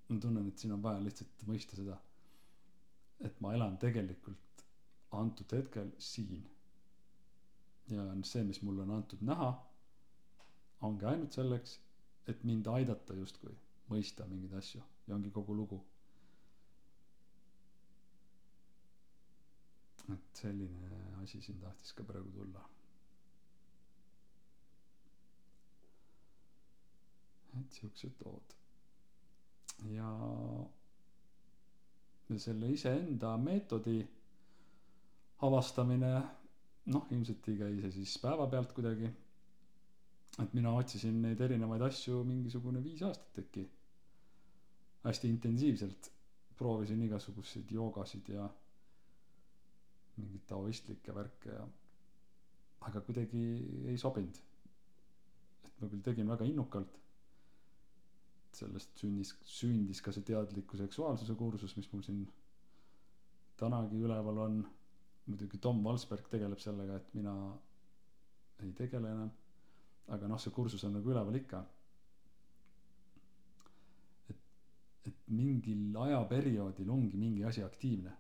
ma 0.09 0.19
tunnen 0.19 0.47
et 0.47 0.57
siin 0.57 0.73
on 0.73 0.83
vaja 0.83 1.03
lihtsalt 1.03 1.47
mõista 1.49 1.75
seda 1.79 1.97
et 3.25 3.39
ma 3.41 3.53
elan 3.57 3.77
tegelikult 3.81 4.63
antud 5.19 5.53
hetkel 5.57 5.89
siin. 6.09 6.43
ja 7.89 8.03
see 8.29 8.43
mis 8.43 8.59
mulle 8.67 8.81
on 8.83 8.89
antud 8.97 9.21
näha 9.29 9.49
ongi 10.87 11.05
ainult 11.11 11.37
selleks 11.37 11.77
et 12.33 12.43
mind 12.49 12.67
aidata 12.67 13.15
justkui 13.15 13.53
mõista 13.91 14.25
mingeid 14.27 14.57
asju 14.59 14.81
ja 15.07 15.15
ongi 15.15 15.31
kogu 15.37 15.55
lugu. 15.55 15.79
et 20.15 20.39
selline 20.41 20.91
asi 21.23 21.41
siin 21.43 21.57
tahtis 21.63 21.93
ka 21.93 22.03
praegu 22.09 22.29
tulla 22.35 22.61
et 27.61 27.79
siuksed 27.79 28.25
lood 28.25 28.57
ja 29.93 30.09
ja 32.29 32.39
selle 32.39 32.69
iseenda 32.73 33.37
meetodi 33.37 34.01
avastamine 35.47 36.11
noh 36.93 37.07
ilmselt 37.11 37.47
ei 37.51 37.57
käi 37.61 37.79
see 37.81 37.93
siis 37.99 38.17
päevapealt 38.23 38.73
kuidagi. 38.75 39.09
Et 40.43 40.53
mina 40.53 40.73
otsisin 40.77 41.21
neid 41.21 41.41
erinevaid 41.41 41.81
asju 41.87 42.21
mingisugune 42.27 42.83
viis 42.83 43.01
aastat 43.07 43.39
äkki. 43.43 43.63
Hästi 45.03 45.29
intensiivselt. 45.33 46.11
Proovisin 46.57 47.01
igasuguseid 47.05 47.71
joogasid 47.71 48.29
ja 48.33 48.47
mingeid 50.17 50.45
taoistlikke 50.49 51.13
värke 51.15 51.51
ja 51.53 51.65
aga 52.89 53.01
kuidagi 53.01 53.43
ei 53.91 53.97
sobinud. 53.97 54.39
Et 55.65 55.81
ma 55.81 55.89
küll 55.91 56.01
tegin 56.05 56.29
väga 56.33 56.47
innukalt 56.49 56.97
sellest 58.57 58.99
sündis, 59.01 59.33
sündis 59.45 60.01
ka 60.03 60.13
see 60.13 60.25
teadliku 60.27 60.79
seksuaalsuse 60.79 61.35
kursus, 61.39 61.75
mis 61.77 61.89
mul 61.91 62.03
siin 62.05 62.25
tänagi 63.59 64.01
üleval 64.03 64.43
on. 64.47 64.65
muidugi 65.27 65.57
Tom 65.59 65.81
Valsberg 65.83 66.29
tegeleb 66.31 66.59
sellega, 66.63 66.95
et 66.95 67.07
mina 67.13 67.33
ei 68.63 68.71
tegele 68.73 69.09
enam. 69.11 69.31
aga 70.07 70.27
noh, 70.31 70.39
see 70.39 70.53
kursus 70.55 70.83
on 70.87 70.93
nagu 70.95 71.11
üleval 71.11 71.35
ikka. 71.35 71.63
et, 74.29 74.39
et 75.11 75.19
mingil 75.27 75.97
ajaperioodil 76.05 76.89
ongi 76.89 77.17
mingi 77.17 77.43
asi 77.43 77.63
aktiivne. 77.63 78.13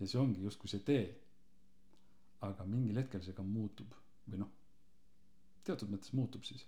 ja 0.00 0.06
see 0.06 0.20
ongi 0.20 0.42
justkui 0.42 0.70
see 0.72 0.84
tee. 0.90 1.04
aga 2.40 2.64
mingil 2.64 3.02
hetkel 3.02 3.22
see 3.22 3.36
ka 3.36 3.42
muutub 3.42 3.94
või 4.30 4.42
noh, 4.42 4.50
teatud 5.64 5.90
mõttes 5.90 6.14
muutub 6.14 6.44
siis 6.44 6.66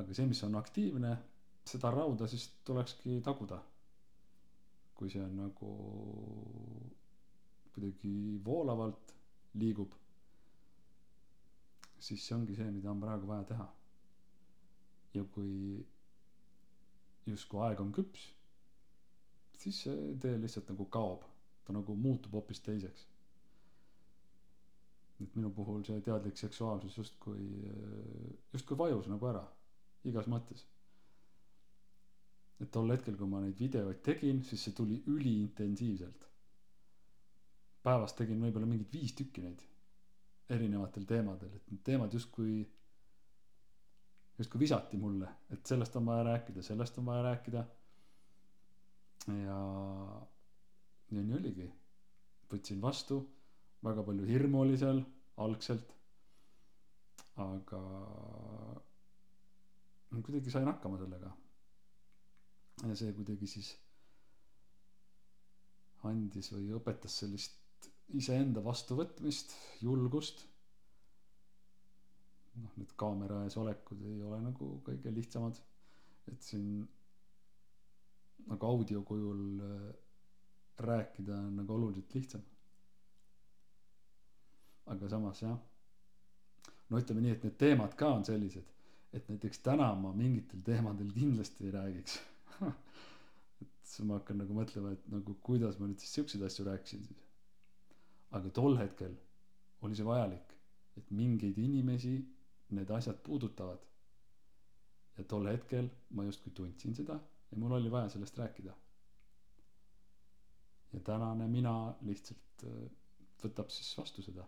aga 0.00 0.14
see, 0.14 0.26
mis 0.30 0.42
on 0.46 0.56
aktiivne, 0.60 1.12
seda 1.70 1.90
rauda 1.94 2.26
siis 2.30 2.48
tulekski 2.66 3.20
taguda. 3.24 3.60
kui 5.00 5.08
see 5.08 5.22
on 5.24 5.30
nagu 5.32 5.68
kuidagi 7.72 8.10
voolavalt 8.44 9.14
liigub, 9.56 9.94
siis 12.06 12.26
see 12.26 12.34
ongi 12.36 12.56
see, 12.58 12.66
mida 12.74 12.90
on 12.92 13.00
praegu 13.00 13.30
vaja 13.30 13.46
teha. 13.52 13.68
ja 15.14 15.22
kui 15.36 15.54
justkui 17.26 17.62
aeg 17.66 17.80
on 17.80 17.92
küps, 17.96 18.26
siis 19.62 19.80
see 19.86 20.12
tee 20.22 20.36
lihtsalt 20.42 20.68
nagu 20.74 20.84
kaob, 20.96 21.24
ta 21.64 21.72
nagu 21.76 21.96
muutub 21.96 22.36
hoopis 22.36 22.60
teiseks. 22.66 23.06
et 25.20 25.34
minu 25.36 25.50
puhul 25.56 25.80
see 25.88 26.00
teadlik 26.04 26.36
seksuaalsus 26.36 27.00
justkui 27.00 27.48
justkui 28.52 28.78
vajus 28.84 29.08
nagu 29.14 29.32
ära 29.32 29.42
igas 30.12 30.28
mõttes 30.32 30.62
et 32.60 32.70
tol 32.74 32.90
hetkel 32.92 33.16
kui 33.16 33.28
ma 33.32 33.40
neid 33.44 33.58
videoid 33.60 34.00
tegin 34.06 34.42
siis 34.44 34.64
see 34.66 34.74
tuli 34.76 34.98
üliintensiivselt. 35.14 36.26
Päevas 37.86 38.12
tegin 38.18 38.42
võib-olla 38.44 38.68
mingid 38.68 38.90
viis 38.92 39.14
tükki 39.16 39.44
neid 39.46 39.62
erinevatel 40.56 41.06
teemadel 41.08 41.54
et 41.56 41.70
need 41.72 41.82
teemad 41.86 42.12
justkui 42.16 42.58
justkui 44.40 44.60
visati 44.64 44.98
mulle 45.00 45.28
et 45.56 45.66
sellest 45.72 45.96
on 46.00 46.08
vaja 46.10 46.26
rääkida 46.32 46.64
sellest 46.66 46.98
on 47.00 47.08
vaja 47.08 47.22
rääkida. 47.30 47.64
Ja 49.44 49.56
ja 51.10 51.22
nii 51.22 51.34
oligi. 51.36 51.66
Võtsin 52.50 52.80
vastu 52.82 53.20
väga 53.84 54.02
palju 54.06 54.26
hirmu 54.26 54.60
oli 54.64 54.76
seal 54.78 55.00
algselt 55.44 55.92
aga 57.44 57.80
kuidagi 60.10 60.50
sain 60.52 60.66
hakkama 60.68 60.98
sellega 61.00 61.30
ja 62.88 62.96
see 62.96 63.12
kuidagi 63.16 63.48
siis 63.50 63.70
andis 66.08 66.48
või 66.54 66.70
õpetas 66.78 67.18
sellist 67.22 67.88
iseenda 68.16 68.62
vastuvõtmist 68.64 69.52
julgust. 69.84 70.46
Noh 72.60 72.78
need 72.80 72.94
kaamera 72.98 73.42
ees 73.46 73.56
olekud 73.60 74.00
ei 74.08 74.22
ole 74.26 74.40
nagu 74.42 74.70
kõige 74.86 75.12
lihtsamad. 75.14 75.60
Et 76.30 76.40
siin 76.44 76.80
nagu 78.48 78.66
audio 78.66 79.02
kujul 79.06 79.44
äh, 79.66 79.86
rääkida 80.80 81.36
on 81.36 81.60
nagu 81.60 81.76
oluliselt 81.76 82.16
lihtsam. 82.16 82.42
Aga 84.90 85.08
samas 85.12 85.44
jah. 85.44 85.56
No 86.90 86.98
ütleme 86.98 87.22
nii 87.22 87.36
et 87.36 87.46
need 87.46 87.56
teemad 87.60 87.94
ka 87.98 88.10
on 88.16 88.26
sellised 88.26 88.66
et 89.12 89.28
näiteks 89.28 89.58
täna 89.66 89.88
ma 89.98 90.12
mingitel 90.14 90.62
teemadel 90.66 91.10
kindlasti 91.14 91.66
ei 91.66 91.72
räägiks 91.74 92.18
et 93.62 93.72
siis 93.82 94.06
ma 94.06 94.18
hakkan 94.20 94.40
nagu 94.42 94.54
mõtlema 94.56 94.94
et 94.96 95.08
nagu 95.12 95.34
kuidas 95.46 95.78
ma 95.80 95.88
nüüd 95.90 96.00
siis 96.02 96.14
siukseid 96.18 96.44
asju 96.48 96.68
rääkisin 96.70 97.04
siis. 97.08 97.26
Aga 98.38 98.50
tol 98.60 98.78
hetkel 98.78 99.16
oli 99.82 99.96
see 99.98 100.06
vajalik 100.06 100.50
et 101.00 101.10
mingeid 101.16 101.58
inimesi 101.58 102.12
need 102.76 102.90
asjad 102.96 103.18
puudutavad. 103.26 103.82
Ja 105.18 105.24
tol 105.32 105.48
hetkel 105.50 105.88
ma 106.16 106.24
justkui 106.26 106.52
tundsin 106.56 106.94
seda 106.96 107.16
ja 107.50 107.58
mul 107.58 107.74
oli 107.78 107.90
vaja 107.92 108.08
sellest 108.14 108.38
rääkida. 108.38 108.74
Ja 110.92 111.00
tänane 111.06 111.46
mina 111.48 111.74
lihtsalt 112.06 112.64
äh, 112.66 112.88
võtab 113.42 113.70
siis 113.74 113.90
vastu 113.98 114.22
seda. 114.26 114.46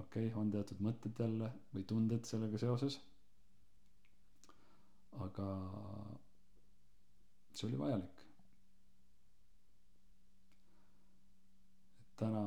Okei 0.00 0.28
okay, 0.30 0.40
on 0.40 0.50
teatud 0.54 0.80
mõtted 0.86 1.18
jälle 1.20 1.50
või 1.74 1.84
tunded 1.92 2.24
sellega 2.28 2.60
seoses. 2.62 3.00
Aga 5.26 5.46
see 7.52 7.66
oli 7.68 7.78
vajalik. 7.80 8.20
Täna 12.20 12.42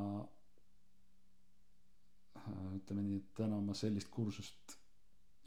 ütleme 2.78 3.04
nii 3.08 3.20
et 3.22 3.28
täna 3.40 3.60
ma 3.64 3.74
sellist 3.78 4.10
kursust 4.14 4.76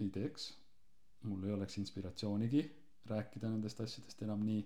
ei 0.02 0.08
teeks. 0.16 0.46
Mul 1.26 1.44
ei 1.48 1.52
oleks 1.56 1.76
inspiratsioonigi 1.80 2.62
rääkida 3.10 3.50
nendest 3.52 3.80
asjadest 3.84 4.22
enam 4.26 4.42
nii. 4.46 4.62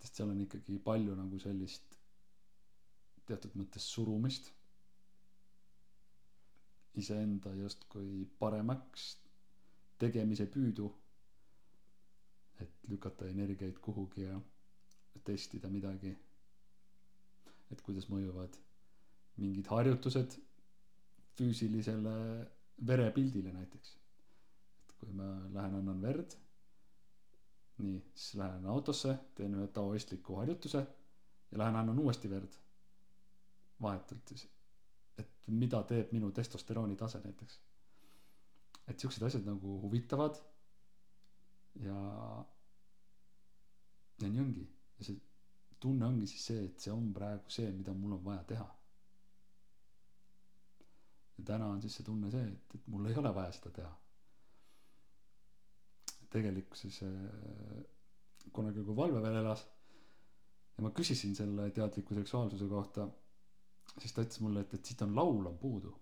Sest 0.00 0.18
seal 0.20 0.30
on 0.32 0.40
ikkagi 0.44 0.78
palju 0.88 1.14
nagu 1.18 1.38
sellist 1.42 1.96
teatud 3.26 3.56
mõttes 3.58 3.86
surumist. 3.96 4.52
Iseenda 7.02 7.52
justkui 7.58 8.24
paremaks 8.40 9.08
tegemise 10.00 10.46
püüdu 10.54 10.86
et 12.60 12.88
lükata 12.88 13.28
energiaid 13.28 13.78
kuhugi 13.84 14.26
ja 14.26 14.38
testida 15.24 15.68
midagi. 15.72 16.14
Et 17.70 17.82
kuidas 17.82 18.08
mõjuvad 18.12 18.56
mingid 19.42 19.66
harjutused 19.68 20.36
füüsilisele 21.36 22.16
verepildile 22.86 23.52
näiteks. 23.52 23.94
Et 24.86 24.92
kui 25.00 25.12
ma 25.16 25.28
lähen 25.52 25.80
annan 25.80 26.02
verd 26.02 26.36
nii 27.78 27.96
siis 28.14 28.34
lähen 28.40 28.66
autosse 28.72 29.14
teen 29.36 29.54
ühe 29.58 29.66
taoistliku 29.78 30.38
harjutuse 30.40 30.80
ja 31.50 31.58
lähen 31.58 31.76
annan 31.76 31.98
uuesti 31.98 32.30
verd 32.30 32.56
vahetult 33.82 34.32
siis. 34.32 34.46
Et 35.18 35.32
mida 35.46 35.82
teeb 35.88 36.12
minu 36.12 36.30
testosterooni 36.32 36.96
tase 36.96 37.20
näiteks. 37.24 37.58
Et 38.88 39.00
siuksed 39.00 39.22
asjad 39.26 39.44
nagu 39.48 39.80
huvitavad 39.82 40.40
ja 41.84 42.44
ja 44.22 44.28
nii 44.28 44.40
ongi. 44.40 44.64
Ja 44.98 45.04
see 45.04 45.18
tunne 45.80 46.06
ongi 46.06 46.26
siis 46.30 46.46
see 46.50 46.64
et 46.70 46.80
see 46.80 46.92
on 46.94 47.10
praegu 47.16 47.52
see 47.52 47.68
mida 47.76 47.92
mul 47.94 48.16
on 48.16 48.24
vaja 48.24 48.44
teha. 48.52 48.66
Ja 51.38 51.44
täna 51.52 51.68
on 51.74 51.82
siis 51.84 51.98
see 51.98 52.06
tunne 52.06 52.30
see 52.32 52.46
et 52.52 52.74
et 52.78 52.86
mul 52.92 53.06
ei 53.10 53.18
ole 53.22 53.34
vaja 53.36 53.52
seda 53.58 53.74
teha. 53.80 53.92
Tegelikkuses 56.32 57.02
äh, 57.06 57.84
kunagi 58.52 58.82
kui 58.84 58.96
Valve 58.96 59.20
veel 59.22 59.36
elas 59.42 59.66
ja 60.76 60.82
ma 60.84 60.90
küsisin 60.96 61.36
selle 61.38 61.70
teadliku 61.76 62.16
seksuaalsuse 62.18 62.66
kohta 62.72 63.06
siis 64.00 64.12
ta 64.12 64.24
ütles 64.24 64.40
mulle 64.44 64.64
et 64.64 64.74
et 64.76 64.84
siit 64.90 65.02
on 65.06 65.14
laul 65.16 65.46
on 65.52 65.58
puudu. 65.58 65.92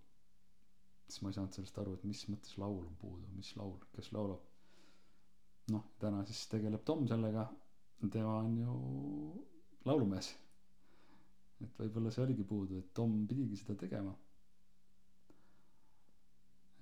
Siis 1.08 1.20
ma 1.22 1.28
ei 1.30 1.37
saanud 1.37 1.52
sellest 1.58 1.78
aru 1.82 1.98
et 1.98 2.04
mis 2.08 2.24
mõttes 2.32 2.56
laul 2.62 2.82
on 2.87 2.96
puudu 3.02 3.26
mis 3.37 3.50
laul 3.58 3.76
kes 3.98 4.12
laulab 4.16 4.53
noh 5.72 5.85
täna 5.98 6.24
siis 6.29 6.46
tegeleb 6.53 6.83
Tom 6.85 7.07
sellega. 7.09 7.46
Tema 8.12 8.35
on 8.42 8.57
ju 8.59 8.72
laulumees. 9.88 10.29
Et 11.64 11.79
võib-olla 11.81 12.11
see 12.12 12.24
oligi 12.24 12.44
puudu 12.44 12.79
et 12.83 12.90
Tom 12.94 13.14
pidigi 13.31 13.57
seda 13.57 13.77
tegema. 13.81 14.12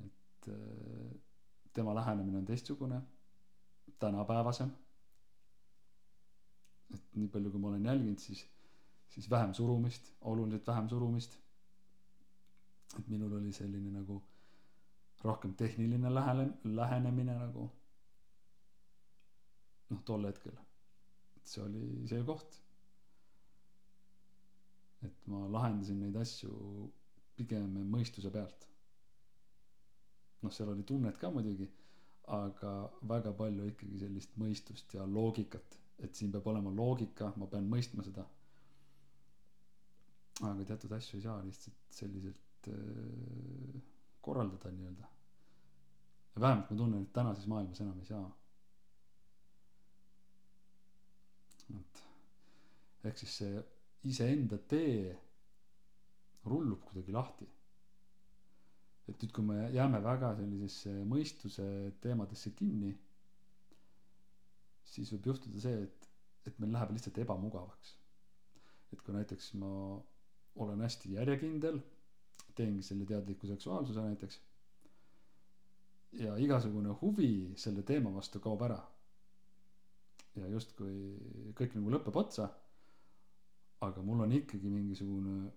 Et 0.06 0.48
äh, 0.50 1.12
tema 1.76 1.94
lähenemine 1.94 2.40
on 2.40 2.48
teistsugune 2.48 2.98
tänapäevasem. 4.02 4.72
Et 6.94 7.04
nii 7.16 7.28
palju 7.32 7.52
kui 7.54 7.60
ma 7.62 7.70
olen 7.70 7.86
jälginud 7.92 8.18
siis 8.20 8.42
siis 9.12 9.30
vähem 9.30 9.52
surumist 9.54 10.10
oluliselt 10.20 10.66
vähem 10.66 10.88
surumist. 10.88 11.38
Et 12.98 13.08
minul 13.08 13.32
oli 13.38 13.52
selline 13.52 13.90
nagu 13.92 14.22
rohkem 15.24 15.54
tehniline 15.54 16.10
lähene- 16.14 16.52
lähenemine 16.64 17.34
nagu 17.38 17.70
noh 19.92 20.02
tol 20.08 20.26
hetkel. 20.28 20.56
Et 21.38 21.52
see 21.54 21.62
oli 21.64 21.84
see 22.10 22.24
koht. 22.26 22.58
Et 25.06 25.24
ma 25.30 25.44
lahendasin 25.56 26.00
neid 26.02 26.16
asju 26.24 26.52
pigem 27.38 27.78
mõistuse 27.94 28.30
pealt. 28.34 28.68
Noh 30.42 30.52
seal 30.54 30.70
oli 30.74 30.84
tunnet 30.86 31.18
ka 31.20 31.30
muidugi 31.34 31.68
aga 32.38 32.72
väga 33.10 33.32
palju 33.38 33.66
ikkagi 33.72 33.98
sellist 34.02 34.36
mõistust 34.38 34.94
ja 34.94 35.06
loogikat. 35.06 35.78
Et 36.02 36.14
siin 36.16 36.32
peab 36.34 36.46
olema 36.50 36.70
loogika 36.74 37.32
ma 37.36 37.46
pean 37.50 37.68
mõistma 37.70 38.04
seda. 38.06 38.24
Aga 40.42 40.64
teatud 40.66 40.92
asju 40.96 41.18
ei 41.18 41.24
saa 41.26 41.40
lihtsalt 41.44 41.96
selliselt 41.98 42.68
äh, 42.72 43.82
korraldada 44.22 44.70
nii-öelda. 44.72 45.08
vähemalt 46.40 46.70
ma 46.70 46.76
tunnen, 46.76 47.02
et 47.02 47.12
tänases 47.12 47.46
maailmas 47.46 47.80
enam 47.80 47.98
ei 48.00 48.04
saa. 48.06 48.30
et 51.72 52.00
ehk 53.08 53.18
siis 53.18 53.36
see 53.40 53.62
iseenda 54.10 54.58
tee 54.72 55.12
rullub 56.52 56.82
kuidagi 56.88 57.14
lahti. 57.14 57.48
et 59.10 59.18
nüüd, 59.22 59.32
kui 59.34 59.42
me 59.44 59.56
jääme 59.74 59.98
väga 60.04 60.28
sellisesse 60.38 60.92
mõistuse 61.10 61.64
teemadesse 62.04 62.52
kinni, 62.58 62.92
siis 64.92 65.10
võib 65.12 65.26
juhtuda 65.32 65.60
see, 65.64 65.80
et, 65.88 66.06
et 66.46 66.60
meil 66.62 66.72
läheb 66.76 66.94
lihtsalt 66.94 67.18
ebamugavaks. 67.24 67.96
et 68.92 69.02
kui 69.02 69.14
näiteks 69.16 69.52
ma 69.62 69.72
olen 70.62 70.80
hästi 70.86 71.14
järjekindel 71.16 71.80
teengi 72.54 72.82
selle 72.84 73.06
teadliku 73.08 73.48
seksuaalsuse 73.48 74.02
näiteks 74.06 74.40
ja 76.20 76.34
igasugune 76.46 76.92
huvi 77.00 77.30
selle 77.56 77.82
teema 77.88 78.12
vastu 78.14 78.40
kaob 78.44 78.62
ära 78.68 78.78
ja 80.36 80.48
justkui 80.52 81.52
kõik 81.58 81.74
nagu 81.78 81.92
lõpeb 81.94 82.18
otsa 82.20 82.50
aga 83.82 84.02
mul 84.06 84.20
on 84.24 84.32
ikkagi 84.38 84.70
mingisugune 84.70 85.50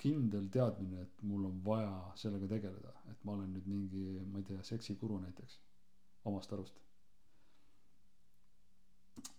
kindel 0.00 0.48
teadmine 0.52 1.00
et 1.02 1.22
mul 1.28 1.46
on 1.48 1.60
vaja 1.64 1.92
sellega 2.20 2.48
tegeleda. 2.50 2.92
Et 3.12 3.24
ma 3.24 3.32
olen 3.36 3.52
nüüd 3.56 3.68
mingi 3.70 4.02
ma 4.32 4.42
ei 4.42 4.48
tea 4.50 4.64
seksikuru 4.70 5.18
näiteks 5.22 5.58
omast 6.28 6.52
arust. 6.52 6.82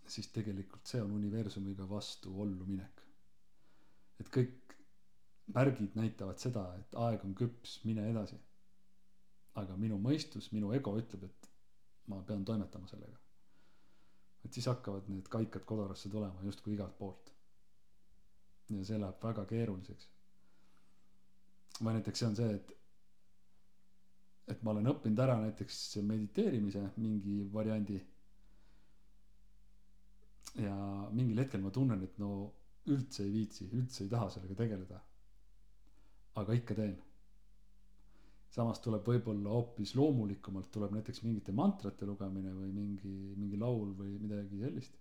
Siis 0.08 0.32
tegelikult 0.34 0.88
see 0.90 1.02
on 1.04 1.14
universumiga 1.18 1.86
vastuollu 1.90 2.66
minek. 2.66 3.04
Et 4.22 4.32
kõik 4.34 4.76
märgid 5.54 5.96
näitavad 6.00 6.42
seda 6.42 6.66
et 6.80 6.98
aeg 7.06 7.24
on 7.28 7.36
küps 7.38 7.78
mine 7.86 8.08
edasi. 8.12 8.40
Aga 9.62 9.78
minu 9.78 9.98
mõistus 10.02 10.52
minu 10.54 10.74
ego 10.74 10.96
ütleb 11.00 11.30
et 11.30 11.50
ma 12.10 12.22
pean 12.26 12.46
toimetama 12.46 12.90
sellega 12.90 13.27
et 14.46 14.54
siis 14.54 14.68
hakkavad 14.70 15.08
need 15.12 15.28
kaikad 15.34 15.66
kodorasse 15.70 16.10
tulema 16.10 16.44
justkui 16.44 16.74
igalt 16.74 16.98
poolt. 17.00 17.34
ja 18.70 18.84
see 18.86 19.00
läheb 19.00 19.24
väga 19.24 19.46
keeruliseks. 19.50 20.10
või 21.82 21.94
näiteks 21.98 22.20
see 22.20 22.28
on 22.30 22.36
see 22.36 22.54
et 22.56 22.74
et 24.54 24.62
ma 24.64 24.72
olen 24.72 24.88
õppinud 24.94 25.20
ära 25.24 25.36
näiteks 25.42 25.80
mediteerimise 26.12 26.84
mingi 26.98 27.40
variandi. 27.54 27.98
ja 30.66 30.76
mingil 31.14 31.40
hetkel 31.44 31.62
ma 31.62 31.70
tunnen 31.72 32.04
et 32.04 32.16
no 32.20 32.32
üldse 32.88 33.24
ei 33.26 33.32
viitsi 33.34 33.68
üldse 33.78 34.04
ei 34.06 34.10
taha 34.10 34.30
sellega 34.36 34.56
tegeleda. 34.64 35.02
aga 36.42 36.54
ikka 36.54 36.76
teen 36.82 36.96
samas 38.54 38.80
tuleb 38.84 39.06
võib-olla 39.08 39.54
hoopis 39.54 39.94
loomulikumalt 39.96 40.70
tuleb 40.72 40.94
näiteks 40.96 41.24
mingite 41.26 41.54
mantrate 41.56 42.08
lugemine 42.08 42.54
või 42.56 42.72
mingi 42.74 43.14
mingi 43.38 43.60
laul 43.60 43.92
või 43.98 44.18
midagi 44.22 44.62
sellist. 44.62 44.98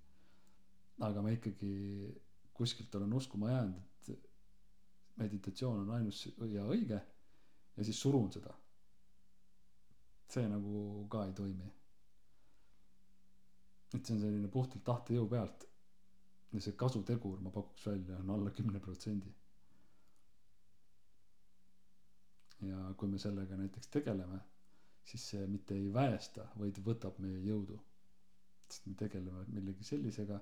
Aga 1.06 1.22
ma 1.22 1.32
ikkagi 1.34 1.72
kuskilt 2.56 2.94
olen 2.96 3.12
uskuma 3.12 3.50
jäänud 3.52 4.12
et 4.12 4.28
meditatsioon 5.16 5.84
on 5.84 5.94
ainus 5.98 6.26
ja 6.52 6.64
õige 6.64 6.98
ja 7.76 7.84
siis 7.84 8.00
surun 8.00 8.30
seda. 8.32 8.52
See 10.32 10.46
nagu 10.50 11.06
ka 11.10 11.24
ei 11.26 11.34
toimi. 11.36 11.68
Et 13.94 14.02
see 14.02 14.16
on 14.16 14.22
selline 14.22 14.48
puhtalt 14.52 14.84
tahtejõu 14.84 15.28
pealt 15.30 15.66
ja 16.52 16.62
see 16.62 16.76
kasutegur 16.78 17.40
ma 17.44 17.52
pakuks 17.54 17.86
välja 17.86 18.18
on 18.18 18.32
alla 18.34 18.50
kümne 18.54 18.80
protsendi 18.82 19.30
ja 22.64 22.92
kui 22.96 23.08
me 23.08 23.18
sellega 23.18 23.56
näiteks 23.60 23.88
tegeleme 23.92 24.38
siis 25.06 25.24
see 25.30 25.46
mitte 25.50 25.74
ei 25.78 25.90
väesta 25.94 26.44
vaid 26.60 26.78
võtab 26.86 27.18
meie 27.22 27.38
jõudu. 27.46 27.76
Sest 28.68 28.86
me 28.90 28.94
tegeleme 28.98 29.44
millegi 29.54 29.84
sellisega 29.86 30.38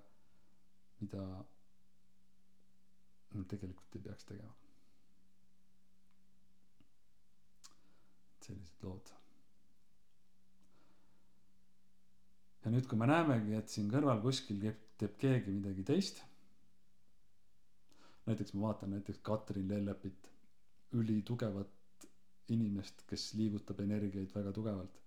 mida 1.01 1.25
me 3.35 3.45
tegelikult 3.51 3.99
ei 3.99 4.05
peaks 4.07 4.29
tegema. 4.31 4.55
Sellised 8.47 8.85
lood. 8.87 9.13
Ja 12.65 12.73
nüüd 12.73 12.87
kui 12.89 12.97
me 13.01 13.09
näemegi 13.11 13.57
et 13.59 13.73
siin 13.73 13.91
kõrval 13.93 14.23
kuskil 14.25 14.63
teeb 15.01 15.19
keegi 15.21 15.53
midagi 15.53 15.85
teist 15.91 16.23
näiteks 18.25 18.55
ma 18.57 18.69
vaatan 18.71 18.95
näiteks 18.97 19.19
Katrin 19.29 19.69
Lellepit 19.69 20.31
ülitugevat 20.97 21.84
inimest 22.53 23.05
kes 23.09 23.33
liigutab 23.39 23.81
energiaid 23.81 24.33
väga 24.35 24.53
tugevalt. 24.53 25.01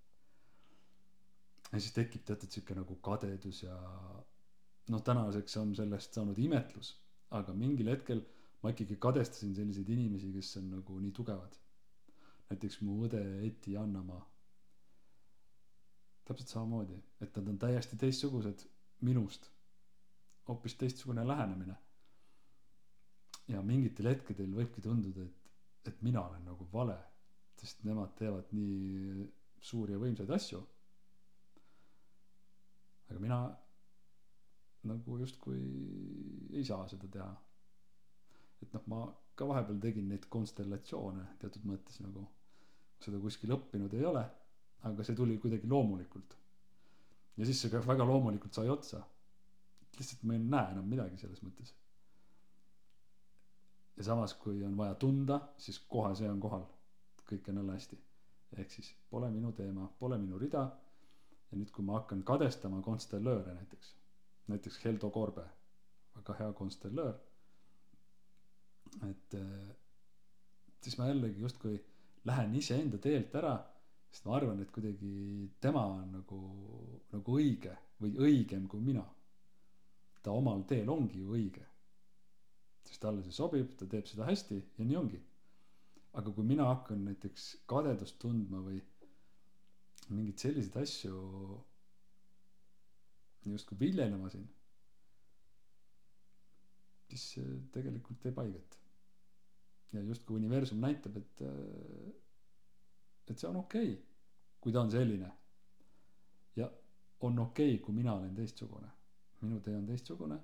Ja 1.72 1.80
siis 1.80 1.94
tekib 1.94 2.24
teatud 2.26 2.52
sihuke 2.52 2.76
nagu 2.78 2.96
kadedus 3.04 3.64
ja 3.64 3.76
noh 4.88 5.04
tänaseks 5.04 5.58
on 5.62 5.76
sellest 5.76 6.16
saanud 6.16 6.38
imetlus 6.40 6.94
aga 7.30 7.54
mingil 7.54 7.90
hetkel 7.92 8.22
ma 8.64 8.72
ikkagi 8.72 8.98
kadestasin 9.04 9.56
selliseid 9.56 9.90
inimesi 9.94 10.32
kes 10.34 10.54
on 10.62 10.70
nagu 10.78 11.00
nii 11.00 11.14
tugevad. 11.16 11.58
Näiteks 12.50 12.80
mu 12.88 13.02
õde 13.06 13.22
Eti 13.48 13.76
Annamaa. 13.78 14.22
Täpselt 16.28 16.54
samamoodi 16.54 16.96
et 17.24 17.36
nad 17.36 17.52
on 17.52 17.60
täiesti 17.60 18.00
teistsugused 18.00 18.64
minust. 19.02 19.50
Hoopis 20.48 20.78
teistsugune 20.80 21.28
lähenemine. 21.28 21.76
Ja 23.48 23.62
mingitel 23.64 24.08
hetkedel 24.12 24.56
võibki 24.56 24.84
tunduda 24.84 25.28
et 25.28 25.44
et 25.88 26.02
mina 26.04 26.20
olen 26.28 26.44
nagu 26.44 26.66
vale 26.72 26.98
sest 27.62 27.84
nemad 27.88 28.14
teevad 28.20 28.52
nii 28.56 29.28
suuri 29.70 29.96
ja 29.96 30.02
võimsaid 30.02 30.32
asju. 30.34 30.62
Aga 33.08 33.20
mina 33.24 33.40
nagu 34.88 35.20
justkui 35.20 35.62
ei 36.54 36.64
saa 36.68 36.88
seda 36.92 37.10
teha. 37.12 37.30
Et 38.62 38.74
noh 38.74 38.90
ma 38.92 39.06
ka 39.38 39.46
vahepeal 39.48 39.80
tegin 39.82 40.10
neid 40.10 40.26
konstellatsioone 40.34 41.24
teatud 41.42 41.66
mõttes 41.70 42.02
nagu 42.02 42.26
seda 43.04 43.20
kuskil 43.22 43.54
õppinud 43.54 43.94
ei 43.94 44.06
ole 44.10 44.24
aga 44.86 45.04
see 45.04 45.16
tuli 45.16 45.38
kuidagi 45.42 45.70
loomulikult. 45.70 46.38
Ja 47.38 47.46
siis 47.46 47.62
see 47.62 47.72
ka 47.74 47.82
väga 47.86 48.06
loomulikult 48.06 48.54
sai 48.54 48.70
otsa. 48.70 49.02
Lihtsalt 49.98 50.24
ma 50.30 50.38
ei 50.38 50.42
näe 50.44 50.74
enam 50.76 50.90
midagi 50.90 51.18
selles 51.22 51.42
mõttes. 51.46 51.74
Ja 53.98 54.06
samas 54.12 54.36
kui 54.38 54.62
on 54.66 54.76
vaja 54.78 54.96
tunda 55.02 55.40
siis 55.58 55.80
kohe 55.90 56.14
see 56.16 56.30
on 56.30 56.42
kohal 56.42 56.66
kõik 57.30 57.50
on 57.52 57.62
jälle 57.62 57.78
hästi. 57.78 58.00
Ehk 58.58 58.72
siis 58.72 58.94
pole 59.10 59.30
minu 59.32 59.52
teema 59.52 59.88
pole 60.00 60.18
minu 60.18 60.40
rida. 60.40 60.66
Ja 61.52 61.58
nüüd 61.58 61.72
kui 61.72 61.86
ma 61.86 62.00
hakkan 62.00 62.24
kadestama 62.28 62.82
konstellööre 62.84 63.54
näiteks 63.56 63.94
näiteks 64.52 64.80
Heldo 64.84 65.10
Korbe 65.12 65.44
väga 66.16 66.34
hea 66.40 66.52
konstellöör 66.56 67.14
et 69.08 69.36
siis 70.84 70.98
ma 71.00 71.08
jällegi 71.08 71.44
justkui 71.44 71.78
lähen 72.28 72.56
iseenda 72.56 73.00
teelt 73.04 73.36
ära 73.36 73.54
sest 74.12 74.26
ma 74.26 74.36
arvan 74.38 74.62
et 74.64 74.72
kuidagi 74.74 75.50
tema 75.62 75.84
on 76.00 76.12
nagu 76.16 76.42
nagu 77.14 77.38
õige 77.40 77.74
või 78.02 78.14
õigem 78.28 78.68
kui 78.70 78.82
mina. 78.84 79.04
Ta 80.24 80.34
omal 80.36 80.64
teel 80.70 80.90
ongi 80.90 81.22
ju 81.24 81.34
õige. 81.38 81.64
Sest 82.88 83.02
talle 83.04 83.24
see 83.26 83.36
sobib 83.36 83.76
ta 83.80 83.88
teeb 83.90 84.08
seda 84.10 84.28
hästi 84.28 84.58
ja 84.78 84.86
nii 84.86 85.00
ongi 85.00 85.20
aga 86.18 86.34
kui 86.34 86.46
mina 86.50 86.68
hakkan 86.72 87.04
näiteks 87.06 87.48
kadedust 87.70 88.18
tundma 88.22 88.62
või 88.66 88.82
mingeid 90.10 90.44
selliseid 90.44 90.78
asju 90.82 91.22
justkui 93.48 93.80
viljelema 93.80 94.30
siin 94.34 94.48
siis 97.08 97.26
see 97.36 97.58
tegelikult 97.76 98.20
teeb 98.24 98.40
haiget 98.42 98.80
ja 99.94 100.04
justkui 100.04 100.40
universum 100.42 100.82
näitab 100.84 101.20
et 101.22 101.44
et 103.28 103.40
see 103.40 103.50
on 103.50 103.62
okei 103.64 103.92
okay, 103.94 104.04
kui 104.62 104.74
ta 104.74 104.82
on 104.82 104.92
selline. 104.92 105.32
Ja 106.56 106.70
on 107.20 107.40
okei 107.40 107.74
okay, 107.74 107.84
kui 107.86 107.94
mina 107.96 108.14
olen 108.14 108.36
teistsugune. 108.36 108.90
Minu 109.42 109.60
tee 109.62 109.76
on 109.78 109.86
teistsugune. 109.86 110.40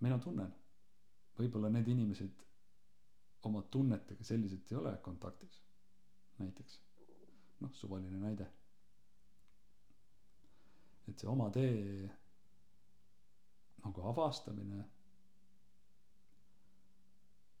Mina 0.00 0.18
tunnen. 0.18 0.52
Võib-olla 1.38 1.70
need 1.70 1.88
inimesed 1.88 2.44
oma 3.42 3.62
tunnetega 3.62 4.24
selliselt 4.24 4.72
ei 4.72 4.78
ole 4.78 4.96
kontaktis. 5.02 5.60
Näiteks 6.38 6.80
noh 7.60 7.74
suvaline 7.74 8.18
näide. 8.22 8.46
Et 11.08 11.18
see 11.18 11.30
oma 11.30 11.48
tee 11.54 12.08
nagu 13.84 14.04
avastamine 14.10 14.84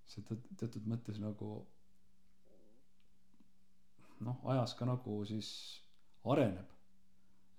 see 0.08 0.24
teatud 0.60 0.86
mõttes 0.90 1.20
nagu 1.22 1.50
noh 4.26 4.44
ajas 4.52 4.74
ka 4.78 4.88
nagu 4.88 5.18
siis 5.30 5.50
areneb. 6.24 6.76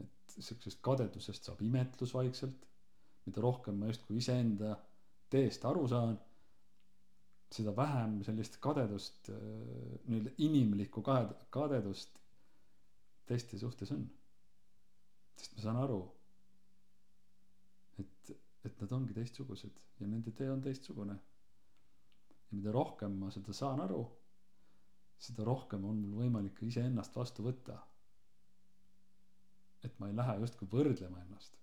Et 0.03 0.39
siuksest 0.39 0.81
kadedusest 0.85 1.47
saab 1.49 1.61
imetlus 1.65 2.13
vaikselt 2.13 2.69
mida 3.29 3.41
rohkem 3.45 3.77
ma 3.79 3.89
justkui 3.91 4.17
iseenda 4.17 4.75
teest 5.29 5.65
aru 5.69 5.85
saan 5.91 6.15
seda 7.55 7.73
vähem 7.77 8.19
sellist 8.25 8.57
kadedust 8.61 9.29
nii-öelda 9.31 10.33
inimlikku 10.45 11.01
kade- 11.05 11.37
kadedust 11.55 12.19
teiste 13.29 13.57
suhtes 13.61 13.91
on. 13.95 14.03
sest 15.39 15.55
ma 15.55 15.61
saan 15.65 15.77
aru 15.85 15.99
et 18.03 18.31
et 18.67 18.81
nad 18.81 18.91
ongi 18.97 19.13
teistsugused 19.15 19.77
ja 19.99 20.07
nende 20.07 20.31
tee 20.35 20.49
on 20.51 20.61
teistsugune. 20.61 21.15
ja 22.29 22.57
mida 22.57 22.71
rohkem 22.75 23.17
ma 23.19 23.29
seda 23.31 23.53
saan 23.53 23.81
aru 23.85 24.01
seda 25.27 25.43
rohkem 25.47 25.85
on 25.85 25.97
mul 26.03 26.19
võimalik 26.23 26.61
iseennast 26.67 27.15
vastu 27.15 27.43
võtta. 27.47 27.79
et 29.83 29.99
ma 29.99 30.07
ei 30.09 30.15
lähe 30.21 30.37
justkui 30.43 30.67
võrdlema 30.75 31.21
ennast 31.25 31.59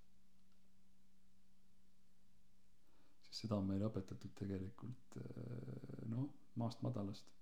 sest 3.26 3.26
seda 3.37 3.59
on 3.61 3.69
meile 3.69 3.89
õpetatud 3.91 4.33
tegelikult 4.39 5.19
noh 6.13 6.29
maast 6.61 6.83
madalast. 6.85 7.33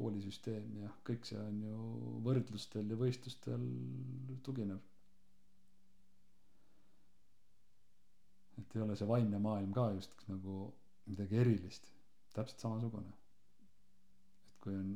Koolisüsteem 0.00 0.76
ja 0.80 0.90
kõik 1.04 1.26
see 1.28 1.38
on 1.40 1.56
ju 1.64 1.78
võrdlustel 2.24 2.88
ja 2.88 2.96
võistlustel 2.96 3.64
tuginev. 4.46 4.80
Et 8.60 8.76
ei 8.76 8.84
ole 8.84 8.96
see 8.96 9.08
vaimne 9.08 9.40
maailm 9.42 9.72
ka 9.76 9.90
just 9.96 10.24
nagu 10.28 10.70
midagi 11.08 11.40
erilist 11.42 11.88
täpselt 12.36 12.62
samasugune. 12.62 13.12
Kui 14.62 14.76
on 14.76 14.92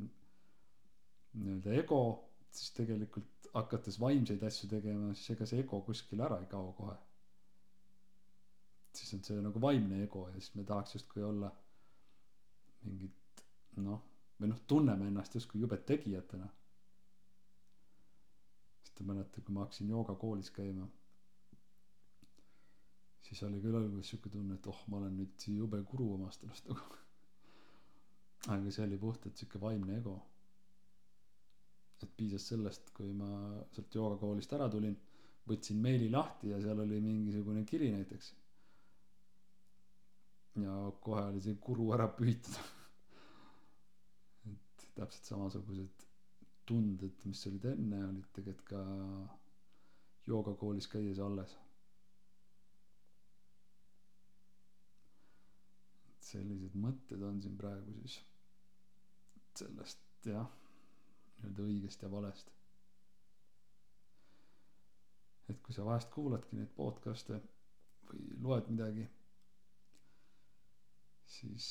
nii-öelda 1.41 1.75
ego 1.81 2.01
siis 2.55 2.71
tegelikult 2.77 3.51
hakates 3.55 3.99
vaimseid 4.01 4.43
asju 4.47 4.69
tegema 4.71 5.13
siis 5.17 5.35
ega 5.35 5.49
see 5.49 5.65
ego 5.65 5.81
kuskile 5.87 6.25
ära 6.29 6.39
ei 6.43 6.49
kao 6.51 6.73
kohe 6.79 6.95
siis 8.97 9.15
on 9.17 9.23
see 9.27 9.45
nagu 9.45 9.61
vaimne 9.61 10.03
ego 10.05 10.27
ja 10.29 10.41
siis 10.41 10.55
me 10.55 10.65
tahaks 10.65 10.95
justkui 10.99 11.23
olla 11.23 11.51
mingit 12.85 13.45
noh 13.77 14.03
või 14.41 14.51
noh 14.51 14.61
tunneme 14.71 15.09
ennast 15.11 15.35
justkui 15.35 15.61
jube 15.63 15.79
tegijatena. 15.91 16.49
sest 18.85 19.01
ma 19.01 19.13
mäletan 19.13 19.45
kui 19.45 19.55
ma 19.55 19.65
hakkasin 19.65 19.91
joogakoolis 19.95 20.51
käima 20.59 20.89
siis 23.25 23.43
oli 23.47 23.61
küll 23.65 23.79
alguses 23.79 24.13
siuke 24.13 24.31
tunne 24.31 24.59
et 24.59 24.67
oh 24.73 24.85
ma 24.89 25.01
olen 25.01 25.17
nüüd 25.21 25.49
jube 25.57 25.81
guru 25.91 26.13
omast 26.19 26.45
arust 26.45 26.69
nagu. 26.71 27.01
aga 28.55 28.71
see 28.77 28.85
oli 28.87 29.01
puhtalt 29.07 29.41
siuke 29.41 29.61
vaimne 29.61 29.99
ego. 29.99 30.15
et 32.03 32.17
piisas 32.17 32.47
sellest 32.53 32.91
kui 32.97 33.13
ma 33.17 33.29
sealt 33.73 33.95
joogakoolist 33.99 34.53
ära 34.53 34.69
tulin 34.69 34.97
võtsin 35.49 35.81
meili 35.87 36.11
lahti 36.13 36.51
ja 36.53 36.61
seal 36.61 36.83
oli 36.85 37.01
mingisugune 37.01 37.65
kiri 37.71 37.91
näiteks 37.95 38.33
ja 40.63 40.75
kohe 41.03 41.23
oli 41.31 41.41
see 41.43 41.57
guru 41.67 41.89
ära 41.97 42.07
pühitud 42.19 42.59
et 44.53 44.85
täpselt 44.95 45.31
samasugused 45.33 46.05
tunded 46.69 47.25
mis 47.29 47.47
olid 47.51 47.65
enne 47.73 47.99
olid 48.09 48.29
tegelikult 48.37 48.69
ka 48.71 48.83
joogakoolis 50.27 50.87
käies 50.89 51.19
alles. 51.21 51.53
Et 56.13 56.29
sellised 56.31 56.77
mõtted 56.87 57.25
on 57.29 57.43
siin 57.45 57.57
praegu 57.61 57.97
siis 58.01 58.19
sellest 59.61 60.01
jah 60.31 60.47
nii-öelda 60.49 61.67
õigest 61.69 62.07
ja 62.07 62.11
valest. 62.15 62.49
Et 65.53 65.61
kui 65.63 65.77
sa 65.77 65.85
vahest 65.85 66.09
kuuladki 66.15 66.57
neid 66.57 66.73
podcast'e 66.79 67.37
või 68.09 68.25
loed 68.47 68.71
midagi 68.73 69.05
siis 71.35 71.67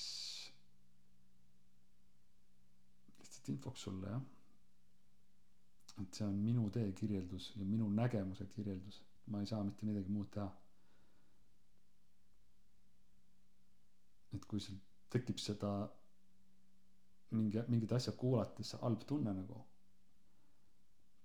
lihtsalt 3.20 3.50
infoks 3.54 3.82
sulle 3.88 4.10
jah. 4.14 4.22
Et 6.02 6.18
see 6.18 6.26
on 6.28 6.38
minu 6.48 6.64
tee 6.74 6.92
kirjeldus 7.00 7.52
ja 7.60 7.66
minu 7.70 7.90
nägemuse 8.00 8.46
kirjeldus. 8.56 9.02
Ma 9.32 9.40
ei 9.44 9.48
saa 9.52 9.64
mitte 9.64 9.86
midagi 9.86 10.10
muud 10.12 10.32
teha. 10.34 10.48
Et 14.38 14.46
kui 14.50 14.60
sul 14.66 14.80
tekib 15.14 15.38
seda 15.44 15.70
mingi 17.38 17.62
mingit 17.70 17.94
asja 18.00 18.14
kuulates 18.24 18.74
halb 18.82 19.06
tunne 19.10 19.34
nagu 19.38 19.60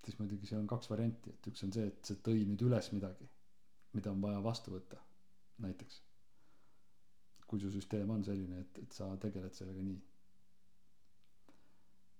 siis 0.05 0.19
muidugi 0.21 0.47
seal 0.49 0.61
on 0.63 0.69
kaks 0.75 0.91
varianti. 0.93 1.33
Et 1.35 1.51
üks 1.53 1.65
on 1.67 1.73
see 1.77 1.89
et 1.91 2.05
see 2.13 2.21
tõi 2.29 2.45
nüüd 2.53 2.63
üles 2.69 2.93
midagi 2.95 3.29
mida 3.97 4.11
on 4.13 4.21
vaja 4.23 4.41
vastu 4.45 4.73
võtta 4.75 4.99
näiteks 5.65 6.01
kui 7.49 7.61
su 7.63 7.71
süsteem 7.73 8.11
on 8.15 8.25
selline 8.27 8.59
et 8.65 8.79
et 8.83 8.97
sa 9.01 9.07
tegeled 9.25 9.55
sellega 9.59 9.85
nii. 9.87 9.99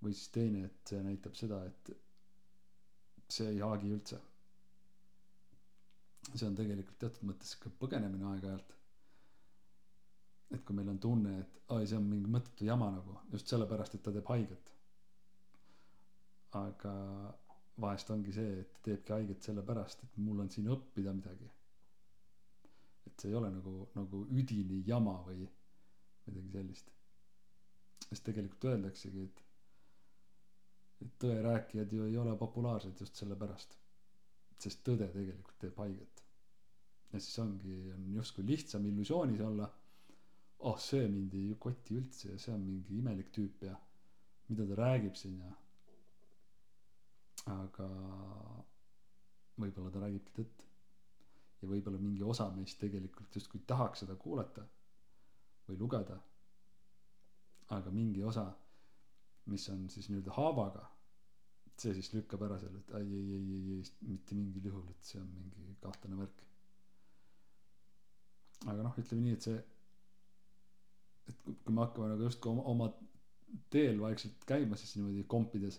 või 0.05 0.15
siis 0.15 0.31
teine 0.37 0.61
et 0.69 0.91
see 0.93 1.01
näitab 1.05 1.35
seda 1.41 1.59
et 1.69 1.91
see 3.37 3.49
ei 3.53 3.59
haagi 3.65 3.91
üldse. 3.97 4.21
see 6.35 6.47
on 6.49 6.57
tegelikult 6.61 6.99
teatud 7.05 7.29
mõttes 7.31 7.53
sihuke 7.55 7.73
põgenemine 7.83 8.29
aeg-ajalt. 8.33 8.73
et 10.57 10.65
kui 10.65 10.77
meil 10.81 10.89
on 10.95 11.03
tunne 11.09 11.35
et 11.43 11.61
aa 11.77 11.85
see 11.93 11.99
on 12.01 12.09
mingi 12.15 12.33
mõttetu 12.39 12.69
jama 12.71 12.89
nagu 12.97 13.19
just 13.35 13.53
sellepärast 13.53 13.99
et 13.99 14.03
ta 14.09 14.15
teeb 14.17 14.33
haiget. 14.33 14.73
aga 16.65 16.95
vahest 17.85 18.11
ongi 18.17 18.33
see 18.41 18.57
et 18.65 18.81
teebki 18.89 19.13
haiget 19.19 19.43
sellepärast 19.51 20.05
et 20.09 20.17
mul 20.29 20.41
on 20.47 20.49
siin 20.57 20.73
õppida 20.77 21.13
midagi 21.21 21.53
et 23.09 23.21
see 23.25 23.33
ei 23.33 23.37
ole 23.41 23.51
nagu 23.57 23.75
nagu 23.97 24.23
üdini 24.43 24.81
jama 24.89 25.17
või 25.27 25.43
midagi 26.29 26.53
sellist. 26.55 26.91
Sest 28.09 28.25
tegelikult 28.29 28.69
öeldaksegi 28.73 29.27
et 29.27 29.45
et 31.07 31.13
tõerääkijad 31.23 31.93
ju 31.95 32.07
ei 32.11 32.17
ole 32.19 32.33
populaarsed 32.39 33.01
just 33.05 33.21
sellepärast 33.21 33.77
sest 34.63 34.81
tõde 34.87 35.07
tegelikult 35.15 35.59
teeb 35.63 35.77
haiget. 35.83 36.23
Ja 37.13 37.21
siis 37.23 37.39
ongi 37.41 37.77
on 37.95 38.09
justkui 38.17 38.45
lihtsam 38.49 38.87
illusioonis 38.91 39.41
olla 39.45 39.69
oh 40.71 40.79
see 40.83 41.07
mind 41.09 41.35
ei 41.39 41.55
koti 41.63 41.97
üldse 42.01 42.33
ja 42.33 42.39
see 42.43 42.53
on 42.55 42.65
mingi 42.67 42.99
imelik 42.99 43.31
tüüp 43.37 43.63
ja 43.69 43.77
mida 44.49 44.67
ta 44.69 44.79
räägib 44.83 45.17
siin 45.21 45.39
ja 45.45 45.53
aga 47.55 47.87
võib-olla 49.63 49.93
ta 49.95 50.03
räägibki 50.05 50.35
tõtt 50.41 50.68
ja 51.63 51.69
võib-olla 51.69 51.99
mingi 51.99 52.23
osa 52.23 52.49
meist 52.55 52.79
tegelikult 52.81 53.35
justkui 53.35 53.61
tahaks 53.67 54.05
seda 54.05 54.15
kuulata 54.17 54.65
või 55.69 55.79
lugeda. 55.81 56.19
Aga 57.77 57.91
mingi 57.93 58.23
osa 58.25 58.47
mis 59.53 59.65
on 59.73 59.89
siis 59.93 60.09
nii-öelda 60.09 60.35
haavaga 60.37 60.85
see 61.79 61.95
siis 61.95 62.09
lükkab 62.15 62.43
ära 62.47 62.57
selle 62.61 62.81
et 62.83 62.95
ai 62.99 63.05
ei 63.07 63.27
ei 63.37 63.51
ei 63.57 63.75
ei 63.77 63.91
mitte 64.13 64.37
mingil 64.39 64.65
juhul 64.71 64.87
et 64.93 65.11
see 65.11 65.21
on 65.23 65.29
mingi 65.35 65.75
kahtlane 65.85 66.19
värk. 66.19 66.41
Aga 68.73 68.87
noh 68.87 68.99
ütleme 69.03 69.25
nii 69.27 69.37
et 69.37 69.47
see 69.49 69.59
et 71.31 71.45
kui 71.45 71.75
me 71.77 71.85
hakkame 71.85 72.09
nagu 72.13 72.27
justkui 72.27 72.51
oma, 72.53 72.65
oma 72.73 72.89
teel 73.75 74.01
vaikselt 74.03 74.49
käima 74.49 74.79
siis 74.81 74.97
niimoodi 74.97 75.25
kompides 75.37 75.79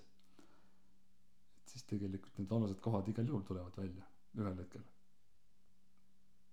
et 1.58 1.74
siis 1.74 1.84
tegelikult 1.92 2.40
need 2.40 2.50
valusad 2.56 2.80
kohad 2.86 3.12
igal 3.12 3.28
juhul 3.34 3.44
tulevad 3.50 3.76
välja 3.84 4.08
ühel 4.40 4.64
hetkel 4.64 4.86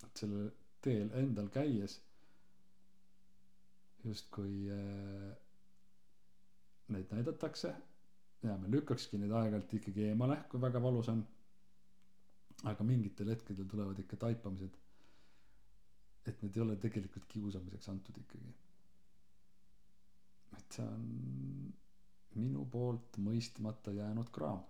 et 0.05 0.21
sellel 0.23 0.51
teel 0.85 1.11
endal 1.23 1.49
käies 1.55 1.99
justkui 4.05 4.69
äh, 4.71 5.31
neid 6.95 7.11
näidatakse. 7.17 7.75
Ja 8.45 8.55
me 8.61 8.69
lükkakski 8.71 9.19
neid 9.19 9.33
aeg-ajalt 9.35 9.73
ikkagi 9.81 10.05
eemale 10.11 10.37
kui 10.53 10.61
väga 10.63 10.83
valus 10.85 11.09
on. 11.13 11.25
Aga 12.73 12.85
mingitel 12.87 13.29
hetkedel 13.33 13.67
tulevad 13.69 13.99
ikka 14.05 14.17
taipamised 14.27 14.77
et 16.31 16.43
need 16.43 16.57
ei 16.59 16.63
ole 16.65 16.75
tegelikult 16.83 17.27
kiusamiseks 17.31 17.89
antud 17.93 18.17
ikkagi. 18.23 18.53
Et 20.59 20.77
see 20.79 20.87
on 20.87 21.05
minu 22.41 22.65
poolt 22.73 23.19
mõistmata 23.27 23.95
jäänud 23.95 24.31
kraam. 24.35 24.63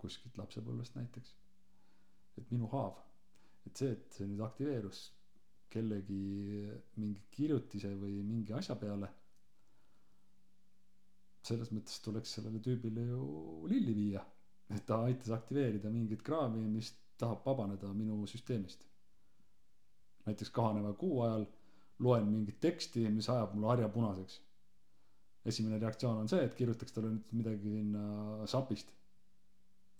Kuskilt 0.00 0.38
lapsepõlvest 0.40 0.96
näiteks. 0.98 1.34
Et 2.40 2.48
minu 2.54 2.70
haav 2.72 2.96
et 3.66 3.82
see 3.82 3.90
et 3.96 4.18
see 4.18 4.28
nüüd 4.30 4.44
aktiveerus 4.46 5.02
kellegi 5.72 6.20
mingi 7.00 7.24
kirjutise 7.36 7.94
või 8.00 8.20
mingi 8.28 8.54
asja 8.58 8.76
peale 8.80 9.08
selles 11.48 11.72
mõttes 11.74 11.98
tuleks 12.04 12.36
sellele 12.36 12.60
tüübile 12.62 13.06
ju 13.08 13.22
lilli 13.72 13.96
viia 13.98 14.22
et 14.72 14.84
ta 14.86 15.02
aitas 15.06 15.32
aktiveerida 15.36 15.90
mingit 15.90 16.22
kraami 16.26 16.62
mis 16.76 16.92
tahab 17.18 17.44
vabaneda 17.46 17.90
minu 17.96 18.20
süsteemist 18.30 18.86
näiteks 20.26 20.50
kahaneva 20.58 20.92
kuu 20.94 21.20
ajal 21.26 21.46
loen 22.06 22.30
mingit 22.30 22.58
teksti, 22.60 23.04
mis 23.10 23.28
ajab 23.30 23.54
mul 23.54 23.68
harja 23.70 23.88
punaseks. 23.88 24.40
esimene 25.50 25.78
reaktsioon 25.82 26.20
on 26.22 26.28
see, 26.30 26.42
et 26.46 26.54
kirjutaks 26.54 26.94
talle 26.94 27.08
nüüd 27.10 27.32
midagi 27.38 27.70
sinna 27.76 28.46
sapist. 28.52 28.92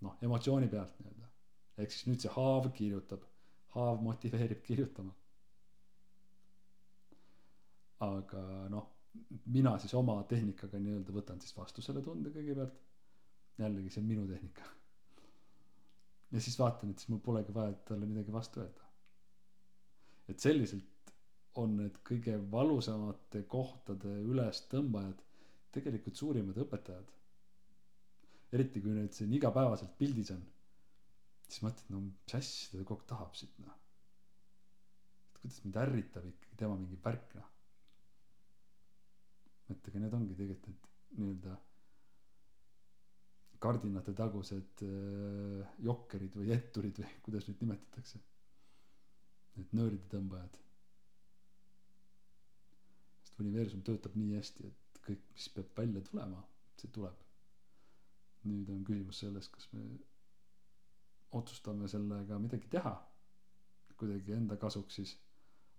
noh, 0.06 0.16
emotsiooni 0.28 0.68
pealt 0.74 0.98
nii-öelda. 1.00 1.30
ehk 1.82 1.94
siis 1.94 2.08
nüüd 2.10 2.24
see 2.24 2.34
haav 2.36 2.70
kirjutab, 2.78 3.26
haav 3.74 4.00
motiveerib 4.02 4.62
kirjutama. 4.66 5.14
aga 8.02 8.40
noh, 8.68 8.86
mina 9.54 9.76
siis 9.78 9.92
oma 9.94 10.16
tehnikaga 10.28 10.78
nii-öelda 10.82 11.14
võtan 11.14 11.40
siis 11.40 11.54
vastu 11.56 11.84
selle 11.84 12.02
tunde 12.02 12.32
kõigepealt. 12.34 12.78
jällegi, 13.58 13.90
see 13.90 14.02
on 14.02 14.08
minu 14.08 14.26
tehnika. 14.28 14.70
ja 16.32 16.40
siis 16.40 16.58
vaatan, 16.58 16.90
et 16.90 16.98
siis 16.98 17.12
mul 17.12 17.20
polegi 17.24 17.54
vaja 17.54 17.74
talle 17.88 18.06
midagi 18.06 18.32
vastu 18.32 18.60
öelda. 18.60 18.88
et 20.28 20.40
selliselt 20.40 21.14
on 21.60 21.76
need 21.76 21.98
kõige 22.08 22.38
valusamate 22.50 23.42
kohtade 23.54 24.14
ülestõmbajad 24.32 25.20
tegelikult 25.72 26.16
suurimad 26.16 26.58
õpetajad. 26.64 27.12
eriti 28.52 28.80
kui 28.84 28.92
need 28.96 29.14
siin 29.16 29.32
igapäevaselt 29.32 29.96
pildis 29.98 30.30
on. 30.34 30.42
Siis 31.52 31.62
mõtled, 31.66 31.90
no 31.92 32.00
mis 32.06 32.36
asja 32.38 32.78
ta 32.78 32.84
kogu 32.88 33.00
aeg 33.02 33.08
tahab 33.12 33.34
siit 33.38 33.58
noh. 33.64 33.74
et 35.28 35.40
kuidas 35.42 35.58
mind 35.66 35.78
ärritab 35.82 36.28
ikkagi 36.30 36.58
tema 36.62 36.78
mingi 36.80 36.98
värk 37.04 37.36
noh. 37.38 37.50
mõtle, 39.68 39.92
aga 39.92 40.02
need 40.06 40.16
ongi 40.20 40.38
tegelikult 40.40 40.88
need 41.12 41.20
nii-öelda 41.20 41.58
kardinate 43.62 44.14
tagused 44.18 44.82
äh, 44.88 45.76
jokkerid 45.86 46.34
või 46.40 46.50
etturid 46.56 46.98
või 46.98 47.12
kuidas 47.28 47.46
neid 47.46 47.60
nimetatakse. 47.62 48.18
Need 49.52 49.74
nöörditõmbajad 49.76 50.56
sest 53.32 53.40
universum 53.44 53.82
töötab 53.86 54.16
nii 54.18 54.34
hästi, 54.36 54.66
et 54.68 54.98
kõik, 55.06 55.22
mis 55.36 55.46
peab 55.54 55.70
välja 55.78 56.02
tulema, 56.08 56.40
see 56.80 56.90
tuleb. 56.96 57.18
nüüd 58.42 58.70
on 58.74 58.80
küsimus 58.84 59.20
selles, 59.22 59.46
kas 59.54 59.68
me 59.72 59.82
otsustame 61.38 61.88
sellega 61.88 62.38
midagi 62.38 62.68
teha, 62.74 62.92
kuidagi 64.00 64.34
enda 64.36 64.56
kasuks 64.60 64.98
siis 65.00 65.14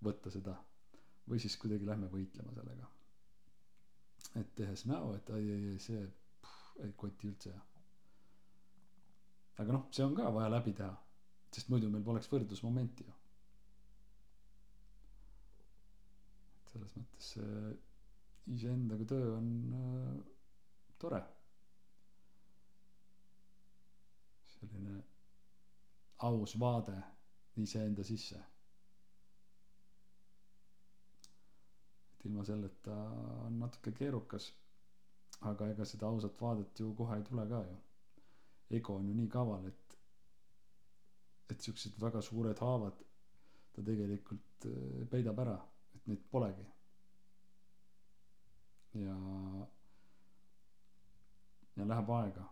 võtta 0.03 0.31
seda 0.33 0.55
või 1.29 1.39
siis 1.39 1.55
kuidagi 1.61 1.85
lähme 1.87 2.09
võitlema 2.11 2.53
sellega. 2.57 2.89
Et 4.39 4.49
tehes 4.57 4.85
näo 4.89 5.13
et 5.17 5.29
ai 5.35 5.43
ei 5.55 5.69
ei 5.75 5.79
see 5.79 6.01
pff, 6.41 6.75
ei 6.87 6.93
koti 6.97 7.29
üldse 7.29 7.53
aga 9.61 9.75
noh 9.75 9.83
see 9.93 10.05
on 10.05 10.15
ka 10.17 10.31
vaja 10.33 10.49
läbi 10.55 10.73
teha 10.79 10.93
sest 11.53 11.69
muidu 11.69 11.89
meil 11.93 12.03
poleks 12.07 12.29
võrdlusmomenti 12.31 13.05
ju. 13.05 13.13
Selles 16.71 16.95
mõttes 16.97 17.27
see 17.35 17.73
iseendaga 18.55 19.05
töö 19.11 19.27
on 19.35 19.49
äh, 19.79 20.15
tore. 21.03 21.19
Selline 24.55 24.95
aus 26.29 26.55
vaade 26.59 26.95
iseenda 27.63 28.03
sisse. 28.03 28.39
Et 32.13 32.25
ilma 32.29 32.43
selleta 32.47 32.95
on 33.47 33.59
natuke 33.59 33.91
keerukas 33.91 34.51
aga 35.49 35.67
ega 35.73 35.85
seda 35.85 36.07
ausat 36.07 36.37
vaadet 36.41 36.79
ju 36.79 36.93
kohe 36.97 37.17
ei 37.17 37.23
tule 37.29 37.43
ka 37.49 37.59
ju. 37.69 37.75
Ego 38.77 38.95
on 38.99 39.07
ju 39.09 39.13
nii 39.15 39.29
kaval 39.29 39.65
et 39.71 39.97
et 41.51 41.61
siuksed 41.67 41.97
väga 42.01 42.21
suured 42.21 42.59
haavad 42.65 43.01
ta 43.73 43.81
tegelikult 43.89 44.65
äh, 44.69 45.03
peidab 45.11 45.39
ära 45.45 45.57
et 45.95 46.07
neid 46.07 46.23
polegi. 46.31 46.65
Ja 49.03 49.17
ja 51.77 51.85
läheb 51.91 52.09
aega 52.19 52.47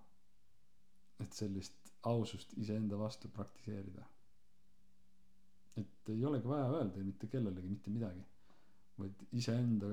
et 1.24 1.34
sellist 1.38 1.81
ausust 2.04 2.54
iseenda 2.58 2.98
vastu 3.00 3.30
praktiseerida. 3.30 4.06
Et 5.78 6.10
ei 6.14 6.26
olegi 6.26 6.48
vaja 6.50 6.68
öelda 6.78 7.04
mitte 7.06 7.28
kellelegi 7.32 7.70
mitte 7.70 7.90
midagi 7.94 8.24
vaid 9.00 9.22
iseenda 9.40 9.88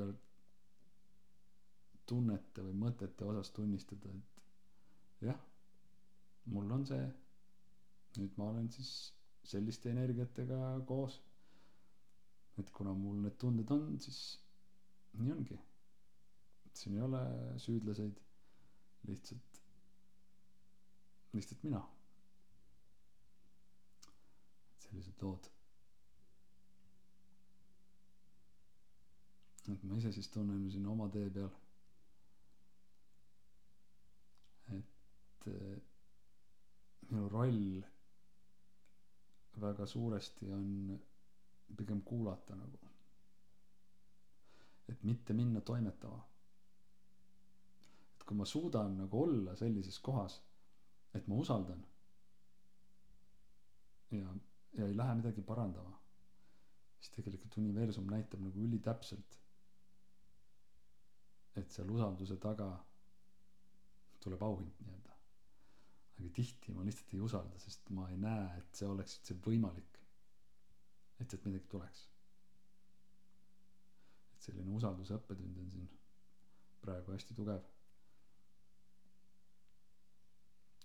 tunnete 2.09 2.64
või 2.64 2.75
mõtete 2.83 3.25
osas 3.29 3.51
tunnistada 3.57 4.11
et 4.16 5.27
jah 5.29 5.38
mul 6.55 6.71
on 6.79 6.85
see 6.88 7.05
nüüd 8.18 8.37
ma 8.40 8.49
olen 8.53 8.68
siis 8.75 8.90
selliste 9.49 9.90
energiatega 9.92 10.59
koos. 10.88 11.18
Et 12.59 12.71
kuna 12.75 12.92
mul 12.99 13.21
need 13.23 13.37
tunded 13.40 13.71
on 13.71 13.85
siis 14.03 14.18
nii 15.21 15.31
ongi. 15.35 15.59
Siin 16.79 16.97
ei 16.99 17.05
ole 17.05 17.21
süüdlaseid 17.62 18.18
lihtsalt 19.09 19.61
lihtsalt 21.37 21.62
mina 21.68 21.81
sellised 24.88 25.22
lood 25.22 25.53
et 29.72 29.85
ma 29.85 29.96
ise 30.01 30.12
siis 30.12 30.29
tunnen 30.33 30.68
siin 30.72 30.87
oma 30.88 31.09
tee 31.12 31.29
peal. 31.33 31.51
Et 34.77 35.48
eh, 35.53 35.77
minu 37.11 37.29
roll 37.33 37.61
väga 39.61 39.87
suuresti 39.87 40.53
on 40.55 40.98
pigem 41.77 42.03
kuulata 42.03 42.57
nagu. 42.57 42.81
Et 44.88 45.05
mitte 45.05 45.37
minna 45.37 45.61
toimetama. 45.61 46.22
Et 48.16 48.24
kui 48.24 48.37
ma 48.37 48.48
suudan 48.48 48.96
nagu 49.03 49.22
olla 49.22 49.57
sellises 49.57 49.98
kohas 50.01 50.40
et 51.16 51.27
ma 51.29 51.37
usaldan 51.40 51.81
ja 54.12 54.35
ja 54.76 54.87
ei 54.87 54.96
lähe 54.96 55.14
midagi 55.20 55.42
parandama 55.42 55.96
siis 57.00 57.12
tegelikult 57.14 57.57
universum 57.62 58.09
näitab 58.11 58.42
nagu 58.44 58.64
ülitäpselt 58.68 59.38
et 61.61 61.74
seal 61.74 61.90
usalduse 61.94 62.37
taga 62.42 62.68
tuleb 64.22 64.42
auhind 64.46 64.81
nii-öelda. 64.83 65.14
Aga 66.18 66.31
tihti 66.38 66.74
ma 66.74 66.85
lihtsalt 66.87 67.14
ei 67.14 67.22
usalda 67.22 67.59
sest 67.62 67.90
ma 67.94 68.09
ei 68.12 68.18
näe 68.22 68.46
et 68.61 68.81
see 68.81 68.88
oleks 68.90 69.18
üldse 69.18 69.37
võimalik 69.46 69.98
et 71.22 71.31
sealt 71.31 71.46
midagi 71.48 71.70
tuleks. 71.74 72.04
Et 74.35 74.48
selline 74.48 74.74
usalduse 74.78 75.16
õppetund 75.18 75.62
on 75.62 75.70
siin 75.74 75.88
praegu 76.83 77.14
hästi 77.14 77.35
tugev. 77.38 77.64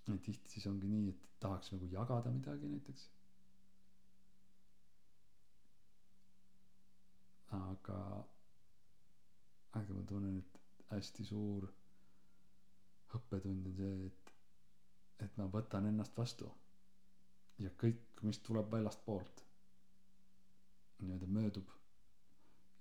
Ja 0.08 0.18
tihti 0.30 0.52
siis 0.56 0.66
ongi 0.70 0.90
nii 0.92 1.12
et 1.14 1.28
tahaks 1.44 1.72
nagu 1.74 1.90
jagada 1.92 2.32
midagi 2.34 2.70
näiteks 2.70 3.06
aga 7.54 8.00
aga 9.80 9.94
ma 9.94 10.04
tunnen 10.10 10.38
et 10.42 10.60
hästi 10.94 11.26
suur 11.26 11.66
õppetund 13.18 13.68
on 13.70 13.76
see, 13.78 13.94
et, 14.10 14.34
et 15.26 15.38
ma 15.38 15.48
võtan 15.56 15.88
ennast 15.90 16.18
vastu. 16.18 16.50
ja 17.62 17.70
kõik, 17.82 18.22
mis 18.26 18.40
tuleb 18.46 18.70
väljastpoolt, 18.74 19.44
nii-öelda 21.04 21.28
möödub 21.36 21.70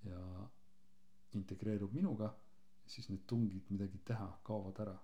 ja 0.09 0.21
integreerub 1.37 1.93
minuga, 1.93 2.31
siis 2.89 3.09
need 3.11 3.27
tungid 3.29 3.69
midagi 3.71 4.01
teha 4.11 4.29
kaovad 4.49 4.81
ära. 4.87 4.97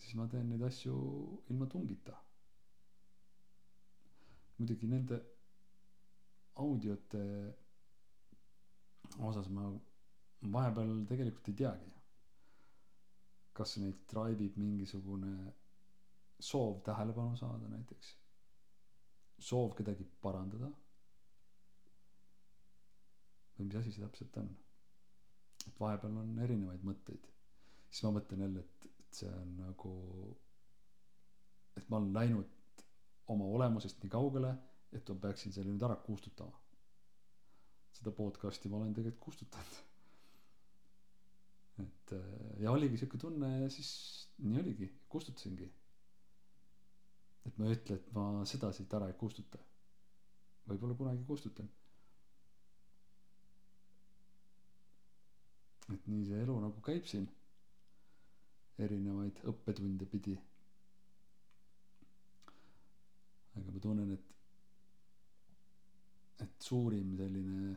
siis 0.00 0.14
ma 0.18 0.26
teen 0.32 0.48
neid 0.50 0.62
asju 0.66 0.94
ilma 1.50 1.66
tungita. 1.70 2.16
muidugi 4.58 4.86
nende 4.86 5.20
audiote 6.64 7.22
osas 9.30 9.48
ma 9.56 9.64
vahepeal 10.56 10.92
tegelikult 11.08 11.48
ei 11.52 11.56
teagi. 11.62 11.88
kas 13.60 13.72
neid 13.82 13.96
drive 14.12 14.44
ib 14.46 14.54
mingisugune 14.62 15.32
soov 16.50 16.78
tähelepanu 16.86 17.36
saada 17.36 17.68
näiteks. 17.68 18.12
soov 19.48 19.74
kedagi 19.80 20.06
parandada. 20.22 20.70
või 23.58 23.66
mis 23.68 23.76
asi 23.82 23.92
see 23.92 24.04
täpselt 24.06 24.36
on. 24.42 24.48
et 25.66 25.80
vahepeal 25.80 26.16
on 26.22 26.38
erinevaid 26.46 26.86
mõtteid. 26.90 27.28
siis 27.90 28.02
ma 28.06 28.14
mõtlen 28.18 28.46
jälle, 28.46 28.60
et, 28.64 28.88
et 29.02 29.20
see 29.22 29.32
on 29.42 29.52
nagu, 29.60 29.92
et 31.76 31.88
ma 31.90 31.96
olen 32.00 32.12
läinud 32.14 32.56
oma 33.34 33.44
olemusest 33.58 34.00
nii 34.02 34.10
kaugele, 34.16 34.54
et 34.92 35.08
ma 35.08 35.20
peaksin 35.26 35.52
selle 35.54 35.70
nüüd 35.72 35.82
ära 35.86 35.96
kustutama 36.06 36.58
seda 38.00 38.12
podcast'i 38.16 38.70
ma 38.72 38.78
olen 38.80 38.94
tegelikult 38.96 39.20
kustutanud. 39.26 39.78
et 41.80 42.12
äh, 42.12 42.62
ja 42.62 42.72
oligi 42.72 42.98
sihuke 43.00 43.18
tunne 43.20 43.48
ja 43.62 43.68
siis 43.72 43.90
nii 44.44 44.60
oligi, 44.62 44.88
kustutasingi. 45.12 45.68
et 47.48 47.58
ma 47.58 47.66
ei 47.68 47.76
ütle, 47.76 47.96
et 48.00 48.08
ma 48.16 48.24
seda 48.52 48.70
siit 48.76 48.94
ära 48.98 49.08
ei 49.12 49.16
kustuta. 49.24 49.60
võib-olla 50.70 50.96
kunagi 51.02 51.24
kustutan. 51.28 51.68
et 55.94 56.06
nii 56.06 56.24
see 56.30 56.40
elu 56.46 56.56
nagu 56.66 56.80
käib 56.90 57.04
siin. 57.12 57.28
erinevaid 58.80 59.42
õppetunde 59.52 60.06
pidi. 60.14 60.38
aga 63.60 63.72
ma 63.76 63.80
tunnen, 63.88 64.12
et 64.16 64.39
et 66.44 66.66
suurim 66.66 67.14
selline 67.18 67.74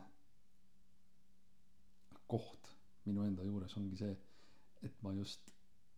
koht 2.34 2.70
minu 3.06 3.24
enda 3.28 3.44
juures 3.46 3.76
ongi 3.80 3.98
see, 4.00 4.14
et 4.88 5.02
ma 5.04 5.12
just, 5.18 5.52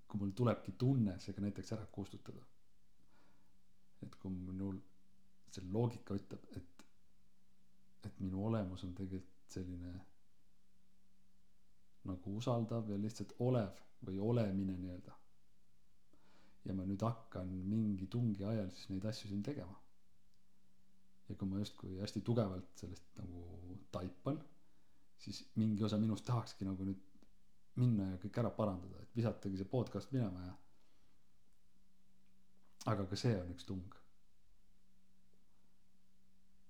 kui 0.06 0.20
mul 0.20 0.32
tulebki 0.40 0.74
tunne 0.82 1.14
see 1.22 1.34
ka 1.36 1.44
näiteks 1.44 1.72
ära 1.76 1.86
kustutada. 1.98 2.42
et 4.04 4.16
kui 4.22 4.30
minul 4.30 4.76
see 5.54 5.64
loogika 5.72 6.14
ütleb, 6.18 6.42
et, 6.58 6.84
et 8.08 8.18
minu 8.20 8.42
olemus 8.48 8.84
on 8.84 8.92
tegelikult 8.98 9.54
selline 9.56 9.92
nagu 12.10 12.34
usaldav 12.40 12.90
ja 12.92 12.98
lihtsalt 13.02 13.32
olev 13.48 13.80
või 14.06 14.20
olemine 14.30 14.76
nii-öelda. 14.82 15.14
ja 16.66 16.74
ma 16.74 16.84
nüüd 16.86 17.02
hakkan 17.06 17.50
mingi 17.72 18.06
tungi 18.10 18.44
ajal 18.44 18.70
siis 18.74 18.90
neid 18.92 19.04
asju 19.10 19.30
siin 19.32 19.42
tegema 19.48 19.78
ja 21.28 21.34
kui 21.34 21.48
ma 21.48 21.58
justkui 21.58 21.98
hästi 22.00 22.22
tugevalt 22.26 22.68
sellest 22.80 23.18
nagu 23.18 23.78
taipan, 23.92 24.38
siis 25.18 25.42
mingi 25.56 25.84
osa 25.84 25.98
minust 25.98 26.24
tahakski 26.28 26.68
nagu 26.68 26.86
nüüd 26.86 27.02
minna 27.80 28.12
ja 28.12 28.20
kõik 28.22 28.38
ära 28.40 28.52
parandada, 28.54 29.02
et 29.02 29.18
visatagi 29.18 29.58
see 29.60 29.68
podcast 29.68 30.12
minema 30.14 30.44
ja. 30.46 30.54
aga 32.92 33.06
ka 33.10 33.18
see 33.18 33.34
on 33.40 33.52
üks 33.52 33.66
tung. 33.68 33.98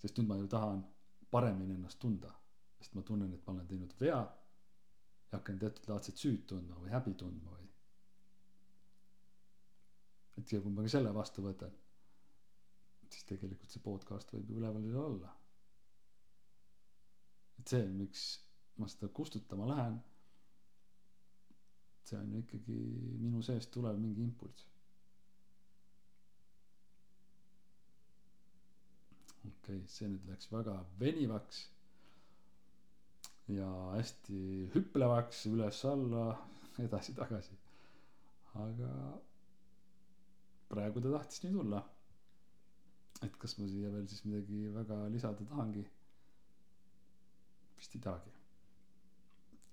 sest 0.00 0.18
nüüd 0.18 0.28
ma 0.30 0.40
ju 0.40 0.48
tahan 0.50 0.82
paremini 1.30 1.76
ennast 1.76 1.98
tunda, 2.00 2.32
sest 2.80 2.94
ma 2.94 3.02
tunnen, 3.02 3.32
et 3.32 3.46
ma 3.46 3.54
olen 3.54 3.68
teinud 3.70 3.94
vea 4.00 4.18
ja 4.18 5.38
hakkan 5.38 5.58
teatud 5.58 5.88
laadset 5.90 6.20
süüd 6.20 6.44
tundma 6.48 6.78
või 6.82 6.92
häbi 6.94 7.14
tundma 7.22 7.56
või. 7.56 7.68
et 10.40 10.52
ja 10.52 10.60
kui 10.62 10.72
ma 10.72 10.86
ka 10.86 10.94
selle 10.96 11.14
vastu 11.14 11.44
võtan 11.44 11.74
siis 13.12 13.28
tegelikult 13.28 13.70
see 13.72 13.82
podcast 13.84 14.32
võib 14.34 14.50
ju 14.50 14.58
üleval 14.60 14.98
olla. 15.04 15.32
see 17.66 17.86
miks 17.90 18.26
ma 18.78 18.86
seda 18.88 19.08
kustutama 19.10 19.66
lähen 19.66 19.96
see 22.06 22.16
on 22.18 22.32
ju 22.32 22.38
ikkagi 22.38 22.78
minu 23.20 23.42
seest 23.42 23.72
tulev 23.74 23.96
mingi 23.98 24.22
impulss. 24.22 24.66
Okei 29.46 29.78
okay, 29.78 29.80
see 29.90 30.10
nüüd 30.12 30.28
läks 30.30 30.50
väga 30.52 30.76
venivaks 31.00 31.64
ja 33.56 33.70
hästi 33.96 34.38
hüplevaks 34.74 35.42
üles-alla 35.50 36.26
edasi-tagasi. 36.86 37.58
Aga 38.66 38.92
praegu 40.70 41.02
ta 41.02 41.14
tahtis 41.16 41.42
nii 41.44 41.54
tulla 41.58 41.82
et 43.24 43.36
kas 43.42 43.56
ma 43.58 43.66
siia 43.70 43.90
veel 43.94 44.08
siis 44.10 44.24
midagi 44.28 44.60
väga 44.76 44.98
lisada 45.14 45.44
tahangi? 45.52 45.84
Vist 47.78 47.94
ei 47.96 48.02
tahagi. 48.08 48.32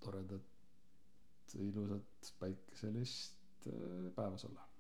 Toredat 0.04 1.56
ilusat 1.64 2.34
päikeselist 2.40 3.68
äh, 3.70 4.08
päeva 4.16 4.38
sulle 4.42 4.73